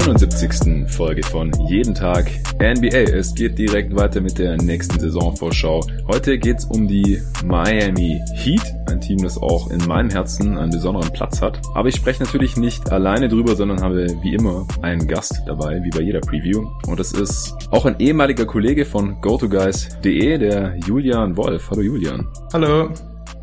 [0.00, 0.88] zur 71.
[0.88, 3.12] Folge von Jeden Tag NBA.
[3.14, 5.80] Es geht direkt weiter mit der nächsten Saisonvorschau.
[6.06, 11.12] Heute geht's um die Miami Heat, ein Team, das auch in meinem Herzen einen besonderen
[11.12, 11.60] Platz hat.
[11.74, 15.90] Aber ich spreche natürlich nicht alleine drüber, sondern habe wie immer einen Gast dabei, wie
[15.90, 16.68] bei jeder Preview.
[16.86, 21.70] Und das ist auch ein ehemaliger Kollege von GoToGuys.de, der Julian Wolf.
[21.70, 22.26] Hallo Julian.
[22.52, 22.90] Hallo.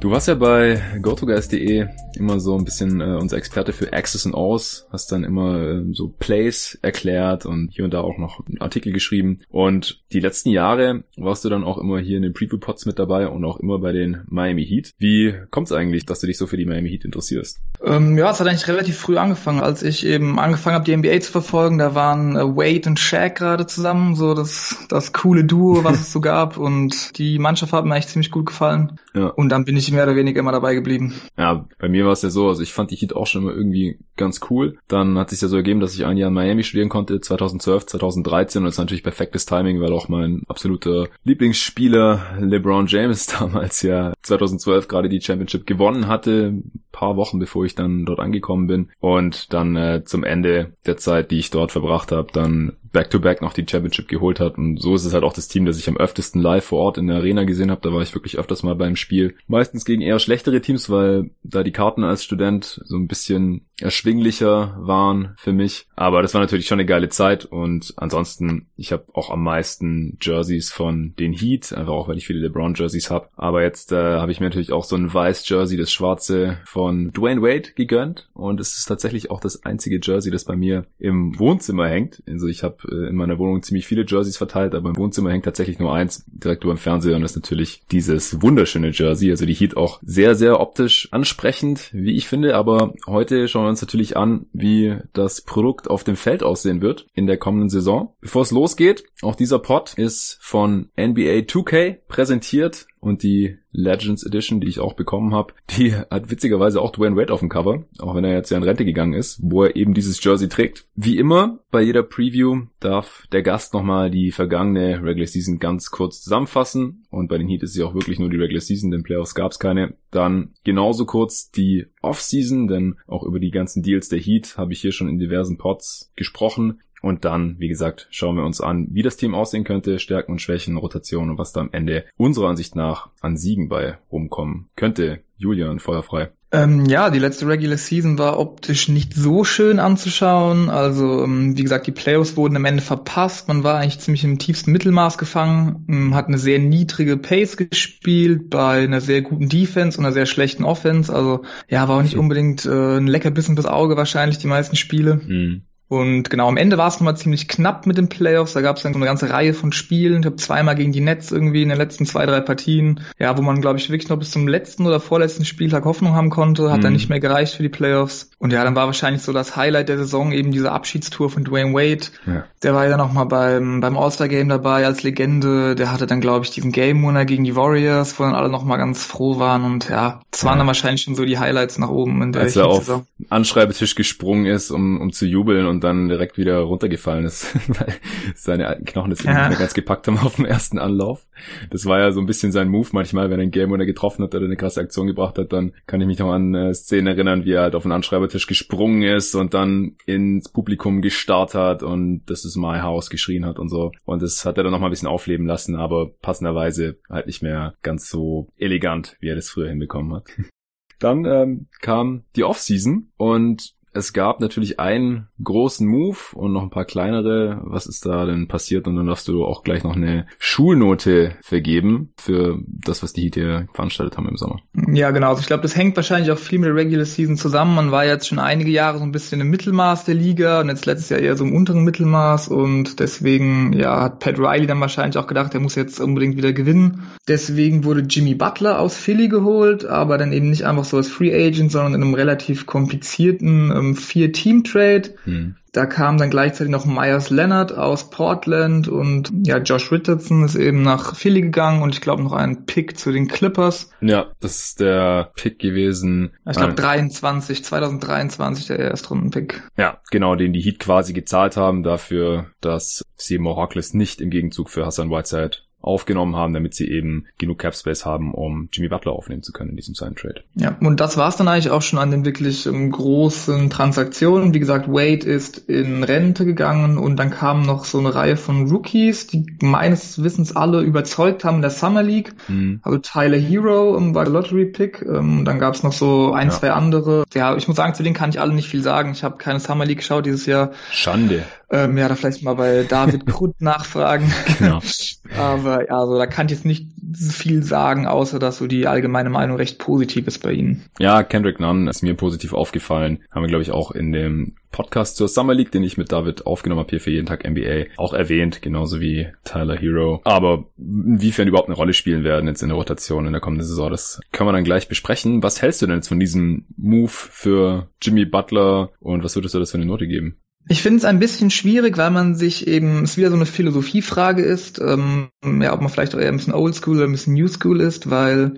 [0.04, 4.36] Du warst ja bei GoToGuys.de immer so ein bisschen äh, unser Experte für Access and
[4.36, 8.60] Aus, hast dann immer äh, so Plays erklärt und hier und da auch noch einen
[8.60, 9.40] Artikel geschrieben.
[9.48, 13.30] Und die letzten Jahre warst du dann auch immer hier in den Preview-Pods mit dabei
[13.30, 14.92] und auch immer bei den Miami Heat.
[14.98, 17.62] Wie kommt es eigentlich, dass du dich so für die Miami Heat interessierst?
[17.82, 21.22] Ähm, ja, es hat eigentlich relativ früh angefangen, als ich eben angefangen habe, die NBA
[21.22, 21.78] zu verfolgen.
[21.78, 26.12] Da waren äh, Wade und Shaq gerade zusammen, so das, das coole Duo, was es
[26.12, 26.58] so gab.
[26.58, 29.00] Und die Mannschaft hat mir eigentlich ziemlich gut gefallen.
[29.16, 29.28] Ja.
[29.28, 31.13] Und dann bin ich mehr oder weniger immer dabei geblieben.
[31.38, 33.53] Ja, bei mir war es ja so, also ich fand die Heat auch schon immer
[33.53, 34.77] irgendwie ganz cool.
[34.88, 37.86] Dann hat sich ja so ergeben, dass ich ein Jahr in Miami studieren konnte, 2012,
[37.86, 43.81] 2013 und das ist natürlich perfektes Timing, weil auch mein absoluter Lieblingsspieler LeBron James damals
[43.81, 46.53] ja 2012 gerade die Championship gewonnen hatte,
[46.91, 51.31] paar Wochen bevor ich dann dort angekommen bin und dann äh, zum Ende der Zeit,
[51.31, 54.58] die ich dort verbracht habe, dann Back-to-Back -back noch die Championship geholt hat.
[54.58, 56.97] Und so ist es halt auch das Team, das ich am öftesten live vor Ort
[56.97, 57.81] in der Arena gesehen habe.
[57.81, 59.36] Da war ich wirklich öfters mal beim Spiel.
[59.47, 64.76] Meistens gegen eher schlechtere Teams, weil da die Karten als Student so ein bisschen erschwinglicher
[64.80, 65.88] waren für mich.
[65.95, 67.45] Aber das war natürlich schon eine geile Zeit.
[67.45, 72.26] Und ansonsten, ich habe auch am meisten Jerseys von den Heat, einfach auch, weil ich
[72.26, 73.30] viele LeBron-Jerseys habe.
[73.36, 77.11] Aber jetzt äh, habe ich mir natürlich auch so ein weiß Jersey, das schwarze von
[77.11, 78.30] Dwayne Wade gegönnt.
[78.34, 82.23] Und es ist tatsächlich auch das einzige Jersey, das bei mir im Wohnzimmer hängt.
[82.28, 85.45] Also ich habe äh, in meiner Wohnung ziemlich viele Jerseys verteilt, aber im Wohnzimmer hängt
[85.45, 89.30] tatsächlich nur eins direkt über dem Fernseher und das ist natürlich dieses wunderschöne Jersey.
[89.30, 92.55] Also die Heat auch sehr, sehr optisch ansprechend, wie ich finde.
[92.55, 97.08] Aber heute schauen wir uns natürlich an, wie das Produkt auf dem Feld aussehen wird
[97.14, 98.16] in der kommenden Saison.
[98.22, 104.61] Bevor es losgeht, auch dieser Pod ist von NBA 2K präsentiert und die Legends Edition,
[104.61, 108.15] die ich auch bekommen habe, die hat witzigerweise auch Dwayne Wade auf dem Cover, auch
[108.15, 110.86] wenn er jetzt ja in Rente gegangen ist, wo er eben dieses Jersey trägt.
[110.95, 116.21] Wie immer bei jeder Preview darf der Gast nochmal die vergangene Regular Season ganz kurz
[116.21, 119.35] zusammenfassen und bei den Heat ist sie auch wirklich nur die Regular Season, denn Playoffs
[119.35, 119.95] gab es keine.
[120.11, 124.81] Dann genauso kurz die Off-Season, denn auch über die ganzen Deals der Heat habe ich
[124.81, 126.80] hier schon in diversen Pods gesprochen.
[127.03, 130.41] Und dann, wie gesagt, schauen wir uns an, wie das Team aussehen könnte, Stärken und
[130.41, 135.19] Schwächen, Rotation und was da am Ende unserer Ansicht nach an Siegen bei rumkommen könnte.
[135.36, 136.31] Julian, feuerfrei.
[136.53, 140.69] Ähm, ja, die letzte Regular Season war optisch nicht so schön anzuschauen.
[140.69, 143.50] Also, ähm, wie gesagt, die Playoffs wurden am Ende verpasst.
[143.50, 148.50] Man war eigentlich ziemlich im tiefsten Mittelmaß gefangen, ähm, hat eine sehr niedrige Pace gespielt
[148.50, 151.13] bei einer sehr guten Defense und einer sehr schlechten Offense.
[151.13, 155.15] Also, ja, war auch nicht unbedingt äh, ein Leckerbissen fürs Auge wahrscheinlich die meisten Spiele.
[155.15, 155.63] Mhm.
[155.94, 158.54] Und genau, am Ende war es nochmal ziemlich knapp mit den Playoffs.
[158.54, 160.21] Da gab es dann so eine ganze Reihe von Spielen.
[160.21, 163.01] Ich habe zweimal gegen die Nets irgendwie in den letzten zwei, drei Partien.
[163.19, 166.31] Ja, wo man, glaube ich, wirklich noch bis zum letzten oder vorletzten Spieltag Hoffnung haben
[166.31, 166.71] konnte.
[166.71, 166.83] Hat mhm.
[166.83, 168.31] dann nicht mehr gereicht für die Playoffs.
[168.39, 171.74] Und ja, dann war wahrscheinlich so das Highlight der Saison eben diese Abschiedstour von Dwayne
[171.74, 172.07] Wade.
[172.25, 172.45] Ja.
[172.63, 175.75] Der war ja noch mal beim, beim All-Star-Game dabei als Legende.
[175.75, 178.77] Der hatte dann, glaube ich, diesen Game-Winner gegen die Warriors, wo dann alle noch mal
[178.77, 179.63] ganz froh waren.
[179.63, 180.57] Und ja, das waren ja.
[180.59, 184.45] dann wahrscheinlich schon so die Highlights nach oben in der Als er auf Anschreibetisch gesprungen
[184.45, 187.94] ist, um, um zu jubeln und dann direkt wieder runtergefallen ist, weil
[188.36, 189.31] seine alten Knochen das ja.
[189.31, 191.25] nicht mehr ganz gepackt haben auf dem ersten Anlauf.
[191.69, 194.24] Das war ja so ein bisschen sein Move manchmal, wenn er ein Game Winner getroffen
[194.24, 197.07] hat oder eine krasse Aktion gebracht hat, dann kann ich mich noch an äh, Szenen
[197.07, 201.83] erinnern, wie er halt auf den Anschreibertisch gesprungen ist und dann ins Publikum gestarrt hat
[201.83, 203.92] und das ist my house geschrien hat und so.
[204.06, 207.44] Und das hat er dann noch mal ein bisschen aufleben lassen, aber passenderweise halt nicht
[207.44, 210.25] mehr ganz so elegant, wie er das früher hinbekommen hat.
[211.00, 216.69] Dann ähm, kam die Offseason und es gab natürlich einen großen Move und noch ein
[216.69, 217.62] paar kleinere.
[217.63, 218.88] Was ist da denn passiert?
[218.88, 223.36] Und dann darfst du auch gleich noch eine Schulnote vergeben für das, was die Heat
[223.36, 224.60] hier veranstaltet haben im Sommer.
[224.94, 225.30] Ja, genau.
[225.30, 227.75] Also ich glaube, das hängt wahrscheinlich auch viel mit der Regular Season zusammen.
[227.75, 230.86] Man war jetzt schon einige Jahre so ein bisschen im Mittelmaß der Liga und jetzt
[230.86, 235.18] letztes Jahr eher so im unteren Mittelmaß und deswegen, ja, hat Pat Riley dann wahrscheinlich
[235.18, 237.04] auch gedacht, er muss jetzt unbedingt wieder gewinnen.
[237.28, 241.34] Deswegen wurde Jimmy Butler aus Philly geholt, aber dann eben nicht einfach so als Free
[241.34, 245.15] Agent, sondern in einem relativ komplizierten ähm, Vier-Team-Trade.
[245.25, 245.56] Hm.
[245.74, 250.83] Da kam dann gleichzeitig noch Myers Leonard aus Portland und ja, Josh Richardson ist eben
[250.83, 253.89] nach Philly gegangen und ich glaube noch ein Pick zu den Clippers.
[254.00, 256.33] Ja, das ist der Pick gewesen.
[256.47, 259.63] Ich glaube 23, 2023 der Erstrunden-Pick.
[259.75, 264.69] Ja, genau, den die Heat quasi gezahlt haben dafür, dass Seymour Hawkless nicht im Gegenzug
[264.69, 269.12] für Hassan Whiteside aufgenommen haben, damit sie eben genug Cap Space haben, um Jimmy Butler
[269.12, 270.41] aufnehmen zu können in diesem Sign Trade.
[270.56, 273.69] Ja, und das war es dann eigentlich auch schon an den wirklich um, ähm, großen
[273.69, 274.53] Transaktionen.
[274.53, 278.69] Wie gesagt, Wade ist in Rente gegangen und dann kamen noch so eine Reihe von
[278.71, 282.33] Rookies, die meines Wissens alle überzeugt haben in der Summer League.
[282.47, 282.80] Mhm.
[282.83, 285.01] Also Tyler Hero um, war der Lottery Pick.
[285.01, 286.53] Ähm, dann gab es noch so ein, ja.
[286.53, 287.25] zwei andere.
[287.33, 289.12] Ja, ich muss sagen, zu denen kann ich alle nicht viel sagen.
[289.12, 290.71] Ich habe keine Summer League geschaut dieses Jahr.
[290.91, 291.44] Schande.
[291.73, 294.31] Ähm, ja, da vielleicht mal bei David Krut nachfragen.
[294.59, 294.79] Genau.
[295.37, 299.31] Aber ja, also da kann ich jetzt nicht viel sagen, außer dass so die allgemeine
[299.31, 300.83] Meinung recht positiv ist bei Ihnen.
[300.99, 303.23] Ja, Kendrick Nunn ist mir positiv aufgefallen.
[303.31, 306.45] Haben wir, glaube ich, auch in dem Podcast zur Summer League, den ich mit David
[306.45, 310.21] aufgenommen habe hier für jeden Tag NBA, auch erwähnt, genauso wie Tyler Hero.
[310.25, 313.89] Aber inwiefern überhaupt eine Rolle spielen werden jetzt in der Rotation in der kommenden Saison,
[313.89, 315.41] das können wir dann gleich besprechen.
[315.41, 319.59] Was hältst du denn jetzt von diesem Move für Jimmy Butler und was würdest du
[319.59, 320.37] das für eine Note geben?
[320.69, 324.44] Ich finde es ein bisschen schwierig, weil man sich eben, es wieder so eine Philosophiefrage
[324.44, 327.81] ist, ähm, ja, ob man vielleicht eher ein bisschen Oldschool oder ein bisschen New School
[327.81, 328.54] ist, weil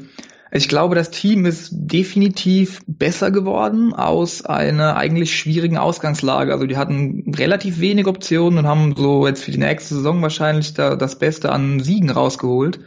[0.52, 6.54] ich glaube, das Team ist definitiv besser geworden aus einer eigentlich schwierigen Ausgangslage.
[6.54, 10.74] Also die hatten relativ wenig Optionen und haben so jetzt für die nächste Saison wahrscheinlich
[10.74, 12.80] da das Beste an Siegen rausgeholt.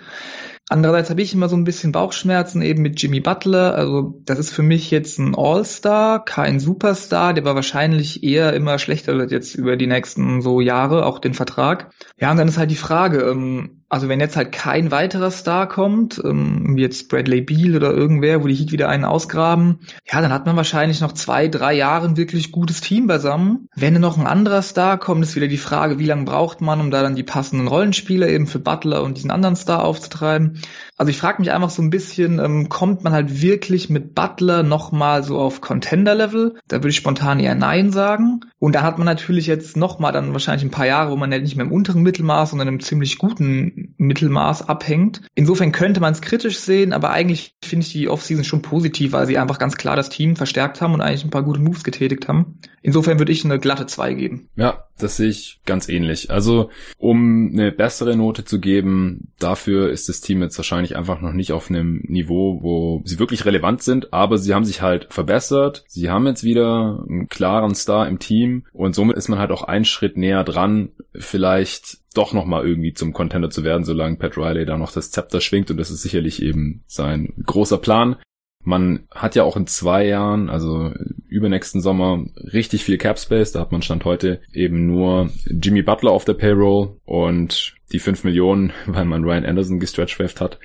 [0.71, 3.75] Andererseits habe ich immer so ein bisschen Bauchschmerzen eben mit Jimmy Butler.
[3.75, 7.33] Also das ist für mich jetzt ein All-Star, kein Superstar.
[7.33, 11.33] Der war wahrscheinlich eher immer schlechter wird jetzt über die nächsten so Jahre, auch den
[11.33, 11.91] Vertrag.
[12.19, 15.67] Ja, und dann ist halt die Frage, ähm, also wenn jetzt halt kein weiterer Star
[15.67, 19.81] kommt, ähm, wie jetzt Bradley Beal oder irgendwer, wo die Heat wieder einen ausgraben,
[20.11, 23.69] ja, dann hat man wahrscheinlich noch zwei, drei Jahre ein wirklich gutes Team beisammen.
[23.75, 26.91] Wenn noch ein anderer Star kommt, ist wieder die Frage, wie lange braucht man, um
[26.91, 30.61] da dann die passenden Rollenspieler eben für Butler und diesen anderen Star aufzutreiben.
[30.99, 34.65] Also ich frage mich einfach so ein bisschen, ähm, kommt man halt wirklich mit Butler
[34.65, 36.57] nochmal so auf Contender-Level?
[36.67, 38.41] Da würde ich spontan eher Nein sagen.
[38.59, 41.39] Und da hat man natürlich jetzt nochmal dann wahrscheinlich ein paar Jahre, wo man ja
[41.39, 45.23] nicht mehr im unteren Mittelmaß, sondern im ziemlich guten Mittelmaß abhängt.
[45.35, 49.27] Insofern könnte man es kritisch sehen, aber eigentlich finde ich die Offseason schon positiv, weil
[49.27, 52.29] sie einfach ganz klar das Team verstärkt haben und eigentlich ein paar gute Moves getätigt
[52.29, 52.61] haben.
[52.83, 54.49] Insofern würde ich eine glatte 2 geben.
[54.57, 56.31] Ja, das sehe ich ganz ähnlich.
[56.31, 61.33] Also, um eine bessere Note zu geben, dafür ist das Team jetzt wahrscheinlich einfach noch
[61.33, 65.85] nicht auf einem Niveau, wo sie wirklich relevant sind, aber sie haben sich halt verbessert.
[65.89, 69.63] Sie haben jetzt wieder einen klaren Star im Team und somit ist man halt auch
[69.63, 74.67] einen Schritt näher dran, vielleicht doch nochmal irgendwie zum Contender zu werden, solange Pat Riley
[74.67, 78.17] da noch das Zepter schwingt und das ist sicherlich eben sein großer Plan.
[78.65, 80.93] Man hat ja auch in zwei Jahren, also
[81.29, 83.53] übernächsten Sommer, richtig viel Cap Space.
[83.53, 88.25] Da hat man Stand heute eben nur Jimmy Butler auf der Payroll und die fünf
[88.25, 90.59] Millionen, weil man Ryan Anderson gestretchwaved hat.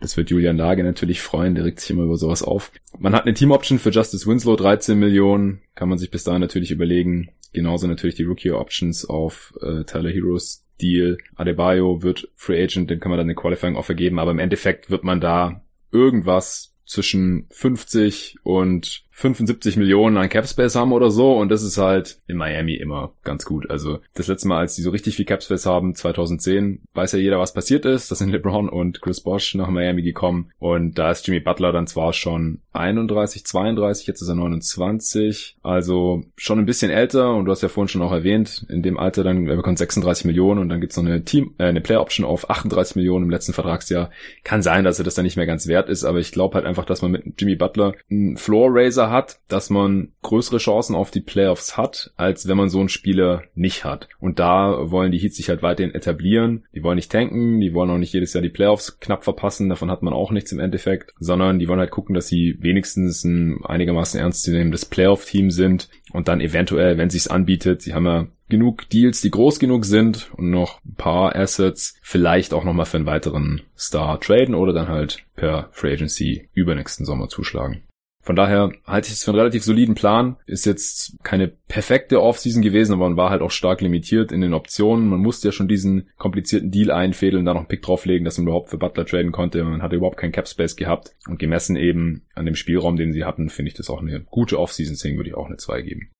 [0.00, 2.70] Das wird Julian Lage natürlich freuen, der regt sich immer über sowas auf.
[2.98, 6.40] Man hat eine Team Option für Justice Winslow, 13 Millionen, kann man sich bis dahin
[6.40, 7.30] natürlich überlegen.
[7.52, 11.18] Genauso natürlich die Rookie Options auf äh, Tyler Heroes Deal.
[11.36, 14.90] Adebayo wird Free Agent, den kann man dann eine Qualifying Offer geben, aber im Endeffekt
[14.90, 21.50] wird man da irgendwas zwischen 50 und 75 Millionen an Capspace haben oder so und
[21.50, 23.70] das ist halt in Miami immer ganz gut.
[23.70, 27.38] Also das letzte Mal, als die so richtig viel Capspace haben, 2010, weiß ja jeder,
[27.38, 28.10] was passiert ist.
[28.10, 31.86] Da sind LeBron und Chris Bosch nach Miami gekommen und da ist Jimmy Butler dann
[31.86, 37.52] zwar schon 31, 32, jetzt ist er 29, also schon ein bisschen älter und du
[37.52, 40.68] hast ja vorhin schon auch erwähnt, in dem Alter dann, er bekommt 36 Millionen und
[40.68, 44.10] dann gibt's noch eine Team, äh, eine Player Option auf 38 Millionen im letzten Vertragsjahr.
[44.42, 46.66] Kann sein, dass er das dann nicht mehr ganz wert ist, aber ich glaube halt
[46.66, 51.10] einfach, dass man mit Jimmy Butler einen Floor Raiser hat, dass man größere Chancen auf
[51.10, 54.08] die Playoffs hat, als wenn man so einen Spieler nicht hat.
[54.20, 56.64] Und da wollen die Heats sich halt weiterhin etablieren.
[56.74, 59.90] Die wollen nicht tanken, die wollen auch nicht jedes Jahr die Playoffs knapp verpassen, davon
[59.90, 63.64] hat man auch nichts im Endeffekt, sondern die wollen halt gucken, dass sie wenigstens ein
[63.64, 69.22] einigermaßen ernstzunehmendes Playoff-Team sind und dann eventuell, wenn sich's anbietet, sie haben ja genug Deals,
[69.22, 73.62] die groß genug sind und noch ein paar Assets, vielleicht auch nochmal für einen weiteren
[73.78, 77.82] Star traden oder dann halt per Free Agency übernächsten Sommer zuschlagen.
[78.24, 80.36] Von daher halte ich es für einen relativ soliden Plan.
[80.46, 84.54] Ist jetzt keine perfekte Offseason gewesen, aber man war halt auch stark limitiert in den
[84.54, 85.08] Optionen.
[85.08, 88.46] Man musste ja schon diesen komplizierten Deal einfädeln, da noch einen Pick drauflegen, dass man
[88.46, 89.64] überhaupt für Butler traden konnte.
[89.64, 91.14] Man hatte überhaupt keinen Cap Space gehabt.
[91.26, 94.58] Und gemessen eben an dem Spielraum, den sie hatten, finde ich das auch eine gute
[94.60, 94.94] Offseason.
[94.94, 96.10] Deswegen würde ich auch eine 2 geben.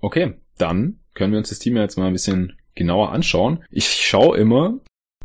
[0.00, 3.64] Okay, dann können wir uns das Team jetzt mal ein bisschen genauer anschauen.
[3.70, 4.78] Ich schaue immer,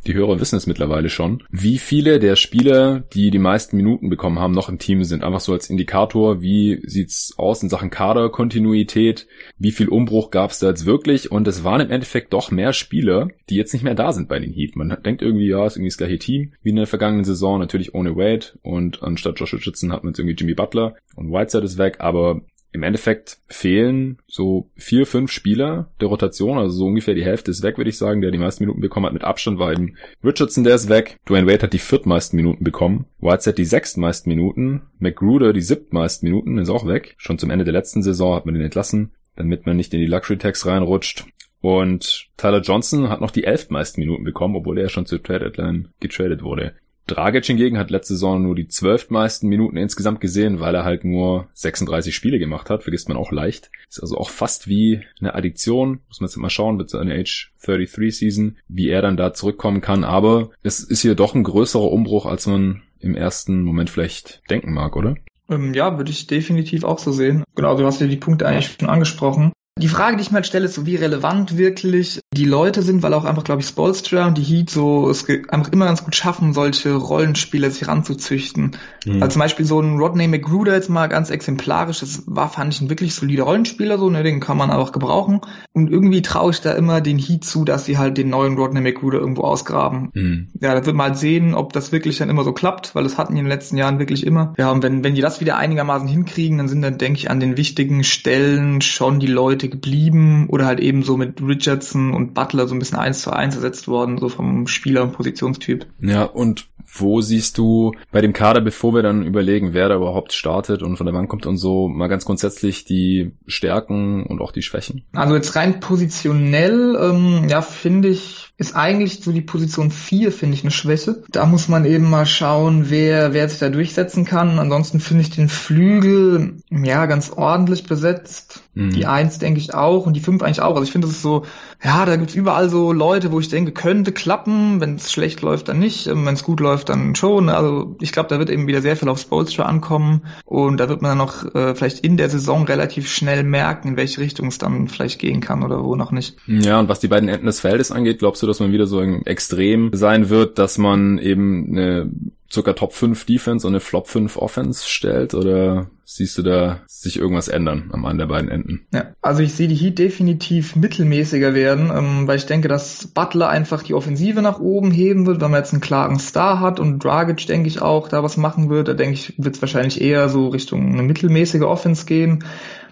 [0.07, 4.39] die Hörer wissen es mittlerweile schon, wie viele der Spieler, die die meisten Minuten bekommen
[4.39, 5.23] haben, noch im Team sind.
[5.23, 9.27] Einfach so als Indikator, wie sieht's aus in Sachen Kaderkontinuität,
[9.57, 11.31] wie viel Umbruch gab's da jetzt wirklich?
[11.31, 14.39] Und es waren im Endeffekt doch mehr Spieler, die jetzt nicht mehr da sind bei
[14.39, 14.75] den Heat.
[14.75, 17.93] Man denkt irgendwie, ja, ist irgendwie das gleiche Team wie in der vergangenen Saison, natürlich
[17.93, 18.47] ohne Wade.
[18.61, 20.95] Und anstatt Josh Richardson hat man jetzt irgendwie Jimmy Butler.
[21.15, 22.41] Und Whiteside ist weg, aber
[22.73, 27.63] im Endeffekt fehlen so vier, fünf Spieler der Rotation, also so ungefähr die Hälfte ist
[27.63, 29.13] weg, würde ich sagen, der die meisten Minuten bekommen hat.
[29.13, 31.17] Mit Abstand war eben Richardson, der ist weg.
[31.27, 33.05] Dwayne Wade hat die viertmeisten Minuten bekommen.
[33.19, 34.83] Whiteside die sechstmeisten Minuten.
[34.99, 37.15] McGruder die siebtmeisten Minuten, ist auch weg.
[37.17, 40.07] Schon zum Ende der letzten Saison hat man den entlassen, damit man nicht in die
[40.07, 41.25] Luxury Tax reinrutscht.
[41.59, 45.89] Und Tyler Johnson hat noch die elftmeisten Minuten bekommen, obwohl er schon zur Trade Deadline
[45.99, 46.73] getradet wurde.
[47.13, 51.47] Dragic hingegen hat letzte Saison nur die zwölftmeisten Minuten insgesamt gesehen, weil er halt nur
[51.53, 53.71] 36 Spiele gemacht hat, vergisst man auch leicht.
[53.89, 57.51] Ist also auch fast wie eine Addition, muss man jetzt mal schauen, mit seiner Age
[57.63, 61.91] 33 Season, wie er dann da zurückkommen kann, aber es ist hier doch ein größerer
[61.91, 65.15] Umbruch, als man im ersten Moment vielleicht denken mag, oder?
[65.49, 67.43] Ähm, ja, würde ich definitiv auch so sehen.
[67.55, 69.51] Genau, du hast ja die Punkte eigentlich schon angesprochen.
[69.79, 73.03] Die Frage, die ich mir halt stelle, ist so, wie relevant wirklich die Leute sind,
[73.03, 76.15] weil auch einfach, glaube ich, Spolstra und die Heat so es einfach immer ganz gut
[76.15, 78.71] schaffen, solche Rollenspieler sich ranzuzüchten.
[79.05, 79.23] Mhm.
[79.23, 82.81] Also zum Beispiel so ein Rodney McGruder jetzt mal ganz exemplarisch, das war, fand ich,
[82.81, 85.39] ein wirklich solider Rollenspieler, so, ne, den kann man auch gebrauchen.
[85.71, 88.81] Und irgendwie traue ich da immer den Heat zu, dass sie halt den neuen Rodney
[88.81, 90.11] McGruder irgendwo ausgraben.
[90.13, 90.49] Mhm.
[90.59, 93.33] Ja, da wird mal sehen, ob das wirklich dann immer so klappt, weil das hatten
[93.33, 94.53] die in den letzten Jahren wirklich immer.
[94.57, 97.39] Ja, und wenn, wenn die das wieder einigermaßen hinkriegen, dann sind dann, denke ich, an
[97.39, 102.67] den wichtigen Stellen schon die Leute geblieben oder halt eben so mit Richardson und Butler
[102.67, 105.85] so ein bisschen eins zu eins ersetzt worden, so vom Spieler- und Positionstyp.
[105.99, 110.33] Ja, und wo siehst du bei dem Kader, bevor wir dann überlegen, wer da überhaupt
[110.33, 114.51] startet und von der Bank kommt und so, mal ganz grundsätzlich die Stärken und auch
[114.51, 115.05] die Schwächen?
[115.13, 120.55] Also jetzt rein positionell, ähm, ja, finde ich, ist eigentlich so die Position 4, finde
[120.55, 121.23] ich, eine Schwäche.
[121.31, 124.59] Da muss man eben mal schauen, wer, wer sich da durchsetzen kann.
[124.59, 128.61] Ansonsten finde ich den Flügel, ja, ganz ordentlich besetzt.
[128.75, 128.91] Mhm.
[128.91, 130.75] Die 1 denke ich auch und die 5 eigentlich auch.
[130.75, 131.43] Also ich finde, das ist so,
[131.83, 134.79] ja, da gibt's überall so Leute, wo ich denke, könnte klappen.
[134.79, 136.05] Wenn es schlecht läuft, dann nicht.
[136.05, 137.49] Ähm, Wenn es gut läuft, dann schon.
[137.49, 140.21] Also ich glaube, da wird eben wieder sehr viel auf Spolstra ankommen.
[140.45, 143.97] Und da wird man dann noch äh, vielleicht in der Saison relativ schnell merken, in
[143.97, 146.37] welche Richtung es dann vielleicht gehen kann oder wo noch nicht.
[146.45, 149.01] Ja, und was die beiden Enden des Feldes angeht, glaubst du, dass man wieder so
[149.01, 152.11] Extrem sein wird, dass man eben eine
[152.51, 157.17] circa Top 5 Defense und eine Flop 5 Offense stellt oder siehst du da sich
[157.17, 158.85] irgendwas ändern am einen der beiden Enden?
[158.93, 163.49] Ja, also ich sehe die Heat definitiv mittelmäßiger werden, ähm, weil ich denke, dass Butler
[163.49, 167.03] einfach die Offensive nach oben heben wird, wenn man jetzt einen klaren Star hat und
[167.03, 168.89] Dragic, denke ich, auch da was machen wird.
[168.89, 172.43] Da denke ich, wird es wahrscheinlich eher so Richtung eine mittelmäßige Offense gehen.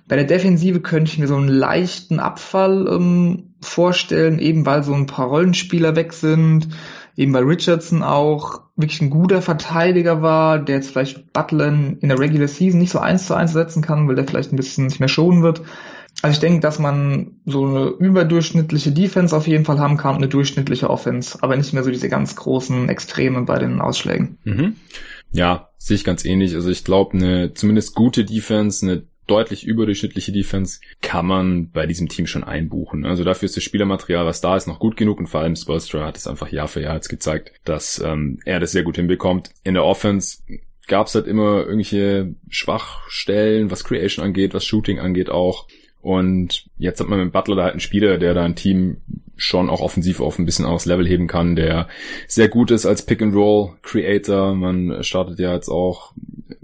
[0.07, 4.93] Bei der Defensive könnte ich mir so einen leichten Abfall ähm, vorstellen, eben weil so
[4.93, 6.69] ein paar Rollenspieler weg sind,
[7.19, 12.17] eben weil Richardson auch wirklich ein guter Verteidiger war, der jetzt vielleicht Butler in der
[12.17, 15.01] Regular Season nicht so eins zu eins setzen kann, weil der vielleicht ein bisschen nicht
[15.01, 15.61] mehr schonen wird.
[16.21, 20.29] Also ich denke, dass man so eine überdurchschnittliche Defense auf jeden Fall haben kann, eine
[20.29, 24.37] durchschnittliche Offense, aber nicht mehr so diese ganz großen Extreme bei den Ausschlägen.
[24.45, 24.77] Mhm.
[25.33, 26.55] Ja, sehe ich ganz ähnlich.
[26.55, 32.09] Also ich glaube, eine zumindest gute Defense, eine deutlich überdurchschnittliche Defense kann man bei diesem
[32.09, 33.05] Team schon einbuchen.
[33.05, 36.05] Also dafür ist das Spielermaterial, was da ist, noch gut genug und vor allem Spolstra
[36.05, 39.51] hat es einfach Jahr für Jahr jetzt gezeigt, dass ähm, er das sehr gut hinbekommt.
[39.63, 40.39] In der Offense
[40.87, 45.67] gab es halt immer irgendwelche Schwachstellen, was Creation angeht, was Shooting angeht auch.
[46.01, 48.97] Und jetzt hat man mit Butler da halt einen Spieler, der da ein Team
[49.35, 51.87] schon auch offensiv auf ein bisschen aufs Level heben kann, der
[52.27, 54.53] sehr gut ist als Pick-and-Roll Creator.
[54.55, 56.13] Man startet ja jetzt auch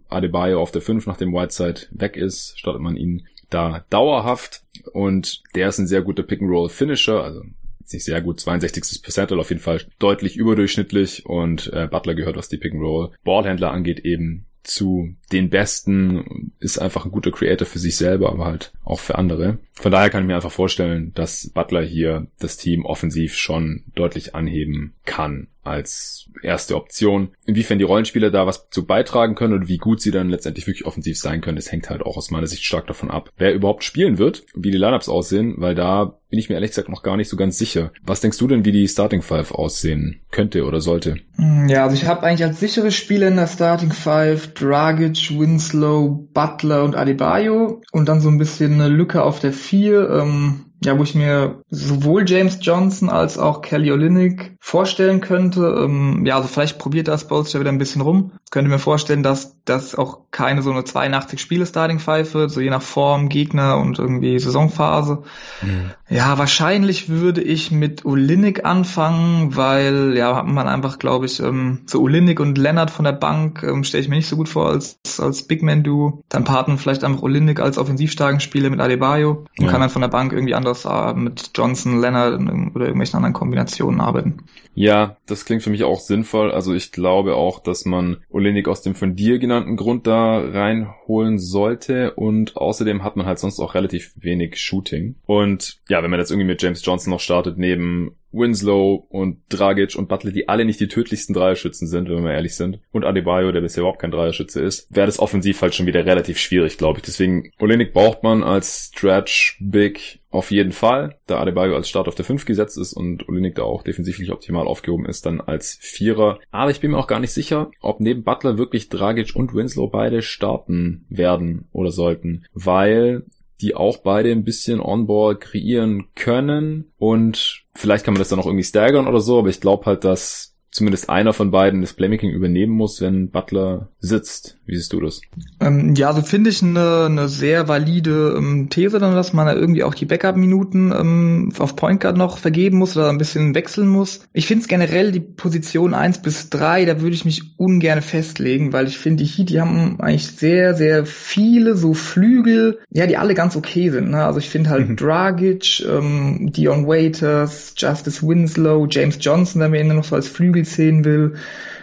[0.10, 5.70] Adebayo auf der 5, nachdem Whiteside weg ist, startet man ihn da dauerhaft und der
[5.70, 7.44] ist ein sehr guter Pick-and-Roll-Finisher, also
[7.92, 9.04] nicht sehr gut, 62.
[9.04, 14.46] Percentile auf jeden Fall deutlich überdurchschnittlich und äh, Butler gehört, was die Pick-and-Roll-Ballhändler angeht, eben
[14.64, 19.18] zu den Besten, ist einfach ein guter Creator für sich selber, aber halt auch für
[19.18, 19.60] andere.
[19.74, 24.34] Von daher kann ich mir einfach vorstellen, dass Butler hier das Team offensiv schon deutlich
[24.34, 27.30] anheben kann als erste Option.
[27.46, 30.86] Inwiefern die Rollenspieler da was zu beitragen können und wie gut sie dann letztendlich wirklich
[30.86, 33.84] offensiv sein können, das hängt halt auch aus meiner Sicht stark davon ab, wer überhaupt
[33.84, 37.04] spielen wird und wie die Lineups aussehen, weil da bin ich mir ehrlich gesagt noch
[37.04, 37.92] gar nicht so ganz sicher.
[38.04, 41.18] Was denkst du denn, wie die Starting Five aussehen könnte oder sollte?
[41.36, 46.28] Hm, ja, also ich habe eigentlich als sichere Spieler in der Starting Five Dragic, Winslow,
[46.34, 50.10] Butler und Adebayo und dann so ein bisschen eine Lücke auf der Vier.
[50.10, 55.62] Ähm ja, wo ich mir sowohl James Johnson als auch Kelly Olynyk vorstellen könnte.
[55.84, 58.32] Ähm, ja, also vielleicht probiert das Bolster wieder ein bisschen rum.
[58.52, 62.62] Könnte mir vorstellen, dass das auch keine so eine 82 Spiele Starting Five wird, so
[62.62, 65.24] je nach Form, Gegner und irgendwie Saisonphase.
[65.62, 65.92] Mhm.
[66.08, 72.02] Ja, wahrscheinlich würde ich mit Olynyk anfangen, weil ja man einfach, glaube ich, ähm, so
[72.02, 75.00] Olynyk und Leonard von der Bank ähm, stelle ich mir nicht so gut vor als
[75.20, 76.24] als Big Man Duo.
[76.30, 79.72] Dann partner vielleicht einfach Olynyk als offensivstarken Spieler mit Adebayo und ja.
[79.72, 84.02] kann dann von der Bank irgendwie anders äh, mit Johnson, Leonard oder irgendwelchen anderen Kombinationen
[84.02, 84.40] arbeiten.
[84.74, 86.52] Ja, das klingt für mich auch sinnvoll.
[86.52, 91.40] Also ich glaube auch, dass man Olenik aus dem von dir genannten Grund da reinholen
[91.40, 95.16] sollte und außerdem hat man halt sonst auch relativ wenig Shooting.
[95.26, 99.96] Und ja, wenn man jetzt irgendwie mit James Johnson noch startet neben Winslow und Dragic
[99.96, 103.52] und Butler, die alle nicht die tödlichsten Dreierschützen sind, wenn wir ehrlich sind, und Adebayo,
[103.52, 107.00] der bisher überhaupt kein Dreierschütze ist, wäre das offensiv halt schon wieder relativ schwierig, glaube
[107.00, 107.06] ich.
[107.06, 112.16] Deswegen, Olenik braucht man als Stretch Big auf jeden Fall, da Adebayo als Start auf
[112.16, 115.78] der 5 gesetzt ist und Olinik da auch defensiv nicht optimal aufgehoben ist, dann als
[115.80, 116.40] Vierer.
[116.52, 119.88] Aber ich bin mir auch gar nicht sicher, ob neben Butler wirklich Dragic und Winslow
[119.88, 123.24] beide starten werden oder sollten, weil
[123.62, 128.46] die auch beide ein bisschen Onboard kreieren können und vielleicht kann man das dann auch
[128.46, 132.32] irgendwie staggern oder so, aber ich glaube halt, dass zumindest einer von beiden das Playmaking
[132.32, 134.58] übernehmen muss, wenn Butler sitzt.
[134.66, 135.22] Wie siehst du das?
[135.62, 139.54] Ähm, ja, so finde ich eine, eine sehr valide ähm, These dann, dass man da
[139.54, 143.88] irgendwie auch die Backup-Minuten ähm, auf Point Guard noch vergeben muss oder ein bisschen wechseln
[143.88, 144.28] muss.
[144.34, 148.74] Ich finde es generell die Position eins bis drei, da würde ich mich ungern festlegen,
[148.74, 153.16] weil ich finde, die Heat, die haben eigentlich sehr, sehr viele so Flügel, ja, die
[153.16, 154.10] alle ganz okay sind.
[154.10, 154.26] Ne?
[154.26, 154.98] Also ich finde halt mhm.
[154.98, 161.06] Dragic, ähm, Dion Waiters, Justice Winslow, James Johnson, man ihn noch so als Flügel sehen
[161.06, 161.32] will,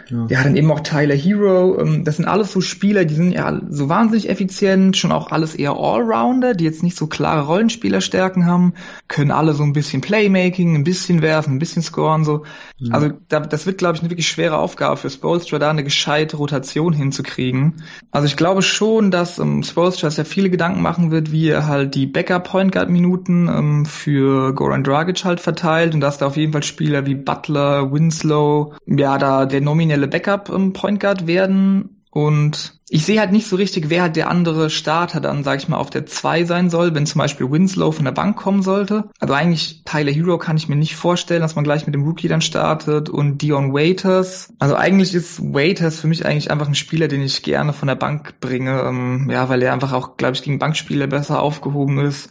[0.09, 0.27] ja.
[0.29, 1.79] ja, dann eben auch Tyler Hero.
[1.79, 5.55] Ähm, das sind alles so Spieler, die sind ja so wahnsinnig effizient, schon auch alles
[5.55, 8.73] eher Allrounder, die jetzt nicht so klare Rollenspielerstärken haben,
[9.07, 12.43] können alle so ein bisschen Playmaking, ein bisschen werfen, ein bisschen scoren, so.
[12.77, 12.93] Ja.
[12.93, 16.37] Also da, das wird, glaube ich, eine wirklich schwere Aufgabe für Spolstra, da eine gescheite
[16.37, 17.83] Rotation hinzukriegen.
[18.11, 21.67] Also ich glaube schon, dass ähm, Spolstra sich ja viele Gedanken machen wird, wie er
[21.67, 26.51] halt die Backup-Point Guard-Minuten ähm, für Goran Dragic halt verteilt und dass da auf jeden
[26.51, 31.99] Fall Spieler wie Butler, Winslow, ja, da der nominelle schnelle Backup im Point Guard werden.
[32.09, 35.67] Und ich sehe halt nicht so richtig, wer halt der andere Starter dann, sag ich
[35.67, 39.09] mal, auf der 2 sein soll, wenn zum Beispiel Winslow von der Bank kommen sollte.
[39.19, 42.27] Also eigentlich Tyler Hero kann ich mir nicht vorstellen, dass man gleich mit dem Rookie
[42.27, 44.53] dann startet und Dion Waiters.
[44.59, 47.95] Also eigentlich ist Waiters für mich eigentlich einfach ein Spieler, den ich gerne von der
[47.95, 52.29] Bank bringe, ähm, ja, weil er einfach auch, glaube ich, gegen Bankspieler besser aufgehoben ist.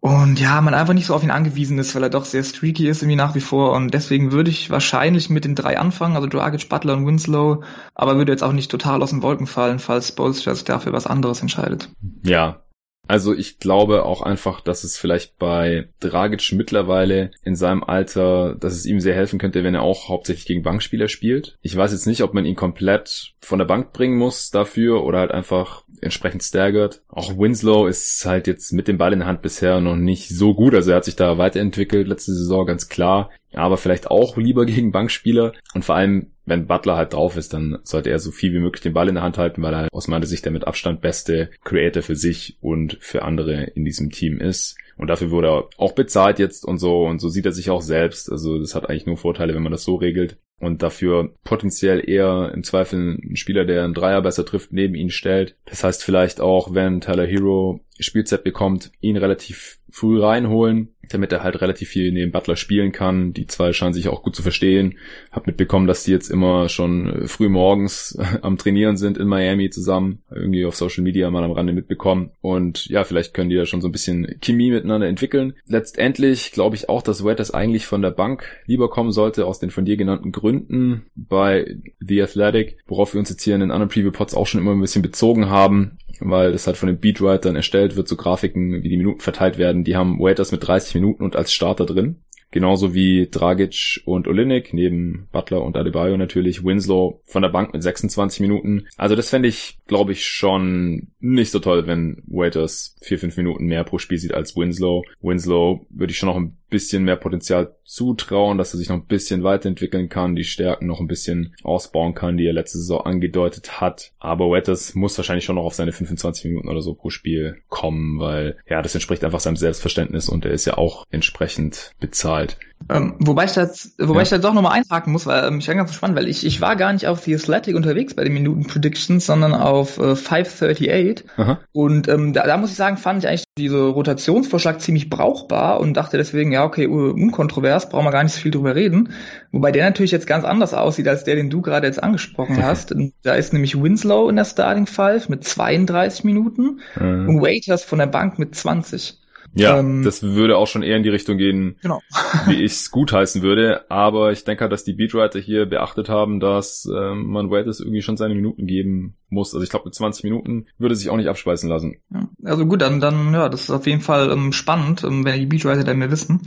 [0.00, 2.88] Und ja, man einfach nicht so auf ihn angewiesen ist, weil er doch sehr streaky
[2.88, 3.72] ist irgendwie nach wie vor.
[3.72, 7.62] Und deswegen würde ich wahrscheinlich mit den drei anfangen, also Dragic, Butler und Winslow,
[7.94, 11.06] aber würde jetzt auch nicht total aus den Wolken fallen, falls Bolster sich dafür was
[11.06, 11.90] anderes entscheidet.
[12.22, 12.62] Ja,
[13.10, 18.74] also ich glaube auch einfach, dass es vielleicht bei Dragic mittlerweile in seinem Alter, dass
[18.74, 21.58] es ihm sehr helfen könnte, wenn er auch hauptsächlich gegen Bankspieler spielt.
[21.60, 25.18] Ich weiß jetzt nicht, ob man ihn komplett von der Bank bringen muss dafür oder
[25.18, 27.02] halt einfach entsprechend staggert.
[27.08, 30.54] Auch Winslow ist halt jetzt mit dem Ball in der Hand bisher noch nicht so
[30.54, 30.74] gut.
[30.74, 34.92] Also er hat sich da weiterentwickelt letzte Saison, ganz klar aber vielleicht auch lieber gegen
[34.92, 35.52] Bankspieler.
[35.74, 38.82] Und vor allem, wenn Butler halt drauf ist, dann sollte er so viel wie möglich
[38.82, 41.50] den Ball in der Hand halten, weil er aus meiner Sicht der mit Abstand beste
[41.64, 44.76] Creator für sich und für andere in diesem Team ist.
[45.00, 47.06] Und dafür wurde er auch bezahlt jetzt und so.
[47.06, 48.30] Und so sieht er sich auch selbst.
[48.30, 50.36] Also das hat eigentlich nur Vorteile, wenn man das so regelt.
[50.58, 55.08] Und dafür potenziell eher im Zweifel einen Spieler, der einen Dreier besser trifft, neben ihn
[55.08, 55.56] stellt.
[55.64, 61.42] Das heißt vielleicht auch, wenn Tyler Hero Spielzeit bekommt, ihn relativ früh reinholen, damit er
[61.42, 63.32] halt relativ viel neben Butler spielen kann.
[63.32, 64.96] Die zwei scheinen sich auch gut zu verstehen.
[65.30, 70.22] Hab mitbekommen, dass die jetzt immer schon früh morgens am Trainieren sind in Miami zusammen.
[70.30, 72.30] Irgendwie auf Social Media mal am Rande mitbekommen.
[72.40, 75.54] Und ja, vielleicht können die da schon so ein bisschen Chemie miteinander entwickeln.
[75.66, 79.70] Letztendlich glaube ich auch, dass Waiters eigentlich von der Bank lieber kommen sollte, aus den
[79.70, 83.90] von dir genannten Gründen bei The Athletic, worauf wir uns jetzt hier in den anderen
[83.90, 87.96] Preview-Pods auch schon immer ein bisschen bezogen haben weil das halt von den Beatwritern erstellt
[87.96, 89.84] wird, so Grafiken, wie die Minuten verteilt werden.
[89.84, 92.22] Die haben Waiters mit 30 Minuten und als Starter drin.
[92.52, 96.64] Genauso wie Dragic und Olinik, neben Butler und Adebayo natürlich.
[96.64, 98.86] Winslow von der Bank mit 26 Minuten.
[98.96, 103.66] Also das fände ich, glaube ich, schon nicht so toll, wenn Waiters vier, fünf Minuten
[103.66, 105.04] mehr pro Spiel sieht als Winslow.
[105.20, 109.06] Winslow würde ich schon noch ein bisschen mehr Potenzial zutrauen, dass er sich noch ein
[109.06, 113.80] bisschen weiterentwickeln kann, die Stärken noch ein bisschen ausbauen kann, die er letzte Saison angedeutet
[113.80, 114.12] hat.
[114.18, 118.18] Aber Wetters muss wahrscheinlich schon noch auf seine 25 Minuten oder so pro Spiel kommen,
[118.18, 122.58] weil ja, das entspricht einfach seinem Selbstverständnis und er ist ja auch entsprechend bezahlt.
[122.88, 124.22] Ähm, wobei ich das, wobei ja.
[124.22, 126.60] ich da doch nochmal einhaken muss, weil ähm, ich war ganz spannend, weil ich, ich
[126.60, 131.24] war gar nicht auf The Athletic unterwegs bei den Minuten Predictions, sondern auf äh, 538.
[131.36, 131.60] Aha.
[131.72, 135.94] Und ähm, da, da muss ich sagen, fand ich eigentlich diese Rotationsvorschlag ziemlich brauchbar und
[135.94, 139.10] dachte deswegen, ja, okay, unkontrovers, brauchen wir gar nicht so viel drüber reden.
[139.52, 142.94] Wobei der natürlich jetzt ganz anders aussieht als der, den du gerade jetzt angesprochen hast.
[143.22, 147.28] da ist nämlich Winslow in der Starting Five mit 32 Minuten mhm.
[147.28, 149.20] und Waiters von der Bank mit 20.
[149.54, 152.00] Ja, ähm, das würde auch schon eher in die Richtung gehen, genau.
[152.46, 153.90] wie ich es gutheißen würde.
[153.90, 158.02] Aber ich denke halt, dass die Beatwriter hier beachtet haben, dass ähm, man Waiters irgendwie
[158.02, 159.54] schon seine Minuten geben muss.
[159.54, 161.96] Also ich glaube, mit 20 Minuten würde sich auch nicht abspeisen lassen.
[162.12, 165.40] Ja, also gut, dann, dann, ja, das ist auf jeden Fall ähm, spannend, ähm, wenn
[165.40, 166.42] die Beatwriter dann mehr wissen.